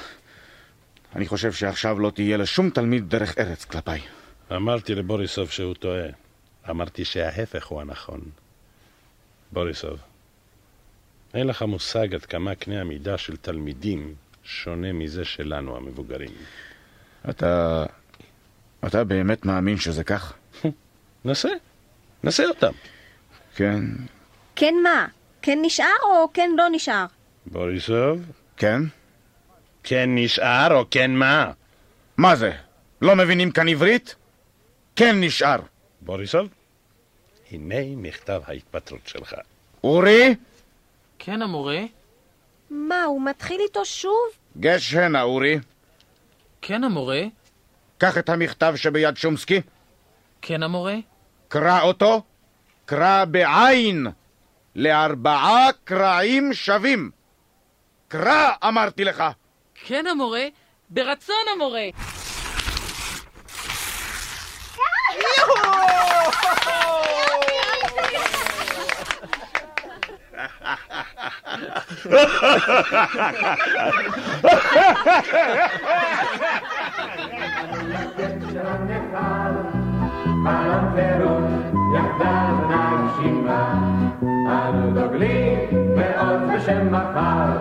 אני 1.17 1.27
חושב 1.27 1.53
שעכשיו 1.53 1.99
לא 2.01 2.11
תהיה 2.11 2.37
לשום 2.37 2.71
תלמיד 2.71 3.09
דרך 3.09 3.39
ארץ 3.39 3.65
כלפיי. 3.65 4.01
אמרתי 4.53 4.95
לבוריסוב 4.95 5.51
שהוא 5.51 5.75
טועה. 5.75 6.07
אמרתי 6.71 7.05
שההפך 7.05 7.67
הוא 7.67 7.81
הנכון. 7.81 8.21
בוריסוב, 9.53 9.99
אין 11.35 11.47
לך 11.47 11.63
מושג 11.63 12.15
עד 12.15 12.25
כמה 12.25 12.55
קנה 12.55 12.81
המידה 12.81 13.19
של 13.19 13.37
תלמידים 13.37 14.15
שונה 14.45 14.93
מזה 14.93 15.25
שלנו, 15.25 15.77
המבוגרים. 15.77 16.31
אתה... 17.31 17.85
אתה 18.87 19.05
באמת 19.05 19.45
מאמין 19.45 19.77
שזה 19.77 20.05
כך? 20.05 20.35
נסה, 21.25 21.49
נסה 22.25 22.45
אותם. 22.45 22.73
כן. 23.55 23.85
כן 24.57 24.75
מה? 24.83 25.07
כן 25.43 25.59
נשאר 25.63 25.97
או 26.05 26.33
כן 26.35 26.51
לא 26.57 26.65
נשאר? 26.73 27.07
בוריסוב? 27.47 28.21
כן? 28.57 28.83
כן 29.83 30.11
נשאר 30.15 30.75
או 30.75 30.85
כן 30.91 31.11
מה? 31.11 31.53
מה 32.17 32.37
זה? 32.37 32.53
לא 33.03 33.17
מבינים 33.17 33.51
כאן 33.51 33.69
עברית? 33.69 34.15
כן 34.97 35.21
נשאר. 35.21 35.57
בוריסוב? 36.01 36.49
הנה 37.51 37.75
מכתב 37.97 38.41
ההתפטרות 38.47 39.01
שלך. 39.07 39.35
אורי? 39.85 40.35
כן, 41.19 41.43
המורה? 41.43 41.81
מה, 42.71 43.05
הוא 43.05 43.23
מתחיל 43.23 43.61
איתו 43.61 43.85
שוב? 43.85 44.29
גש 44.61 44.95
הנה, 44.95 45.23
אורי. 45.23 45.59
כן, 46.63 46.85
המורה. 46.85 47.23
קח 47.99 48.19
את 48.19 48.29
המכתב 48.29 48.73
שביד 48.77 49.17
שומסקי. 49.17 49.61
כן, 50.43 50.63
המורה. 50.63 50.97
קרא 51.49 51.83
אותו. 51.83 52.23
קרא 52.85 53.25
בעין. 53.25 54.07
לארבעה 54.77 55.69
קרעים 55.85 56.55
שווים. 56.55 57.11
קרא, 58.09 58.51
אמרתי 58.69 59.05
לך. 59.05 59.25
כן, 59.75 60.05
המורה. 60.07 60.45
ברצון, 60.91 61.37
המורה. 61.55 61.83
יחדיו 81.95 82.55
נגשימה 82.69 84.32
אנו 84.47 84.91
דוגלים 84.95 85.59
בעוז 85.97 86.41
בשם 86.55 86.93
מחר. 86.93 87.53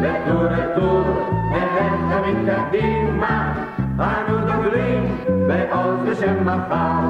לטור 0.00 0.42
לטור 0.42 1.02
נלך 1.50 1.94
תמיד 2.10 2.36
קדימה. 2.48 3.52
אנו 3.98 4.38
דוגלים 4.38 5.16
בעוז 5.48 6.08
בשם 6.08 6.44
מחר. 6.44 7.04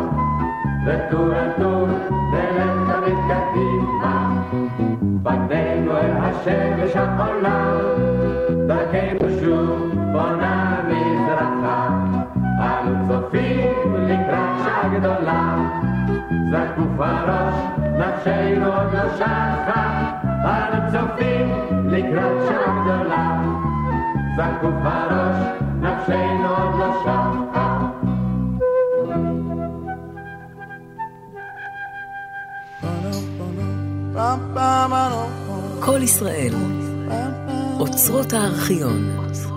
לטור 0.86 1.26
לטור 1.26 1.86
נלך 2.32 2.96
תמיד 2.96 3.18
קדימה. 3.28 4.42
פנינו 5.22 5.96
אל 5.96 6.12
השמש 6.16 6.96
העולה 6.96 7.72
דרכנו 8.66 9.28
שוב 9.40 9.94
בונה 10.12 10.80
מזרחה. 10.88 11.88
אנו 12.58 13.08
צופים 13.08 13.94
לקראת 14.06 14.62
שעה 14.64 14.88
גדולה 14.98 15.56
זקוף 16.50 17.00
הראש, 17.00 17.54
נפשנו 18.02 18.66
עוד 18.66 18.92
לא 18.92 19.16
שחה 19.16 20.12
אנו 20.44 20.92
צופים 20.92 21.52
לקראת 21.86 22.46
שעה 22.48 22.82
גדולה 22.82 23.42
זקוף 24.36 24.74
הראש, 24.84 25.36
נפשנו 25.80 26.48
עוד 26.48 26.78
לא 26.78 27.02
שחה 27.02 27.42
כל 35.80 36.02
ישראל, 36.02 36.54
אוצרות 37.80 38.32
הארכיון. 38.32 39.51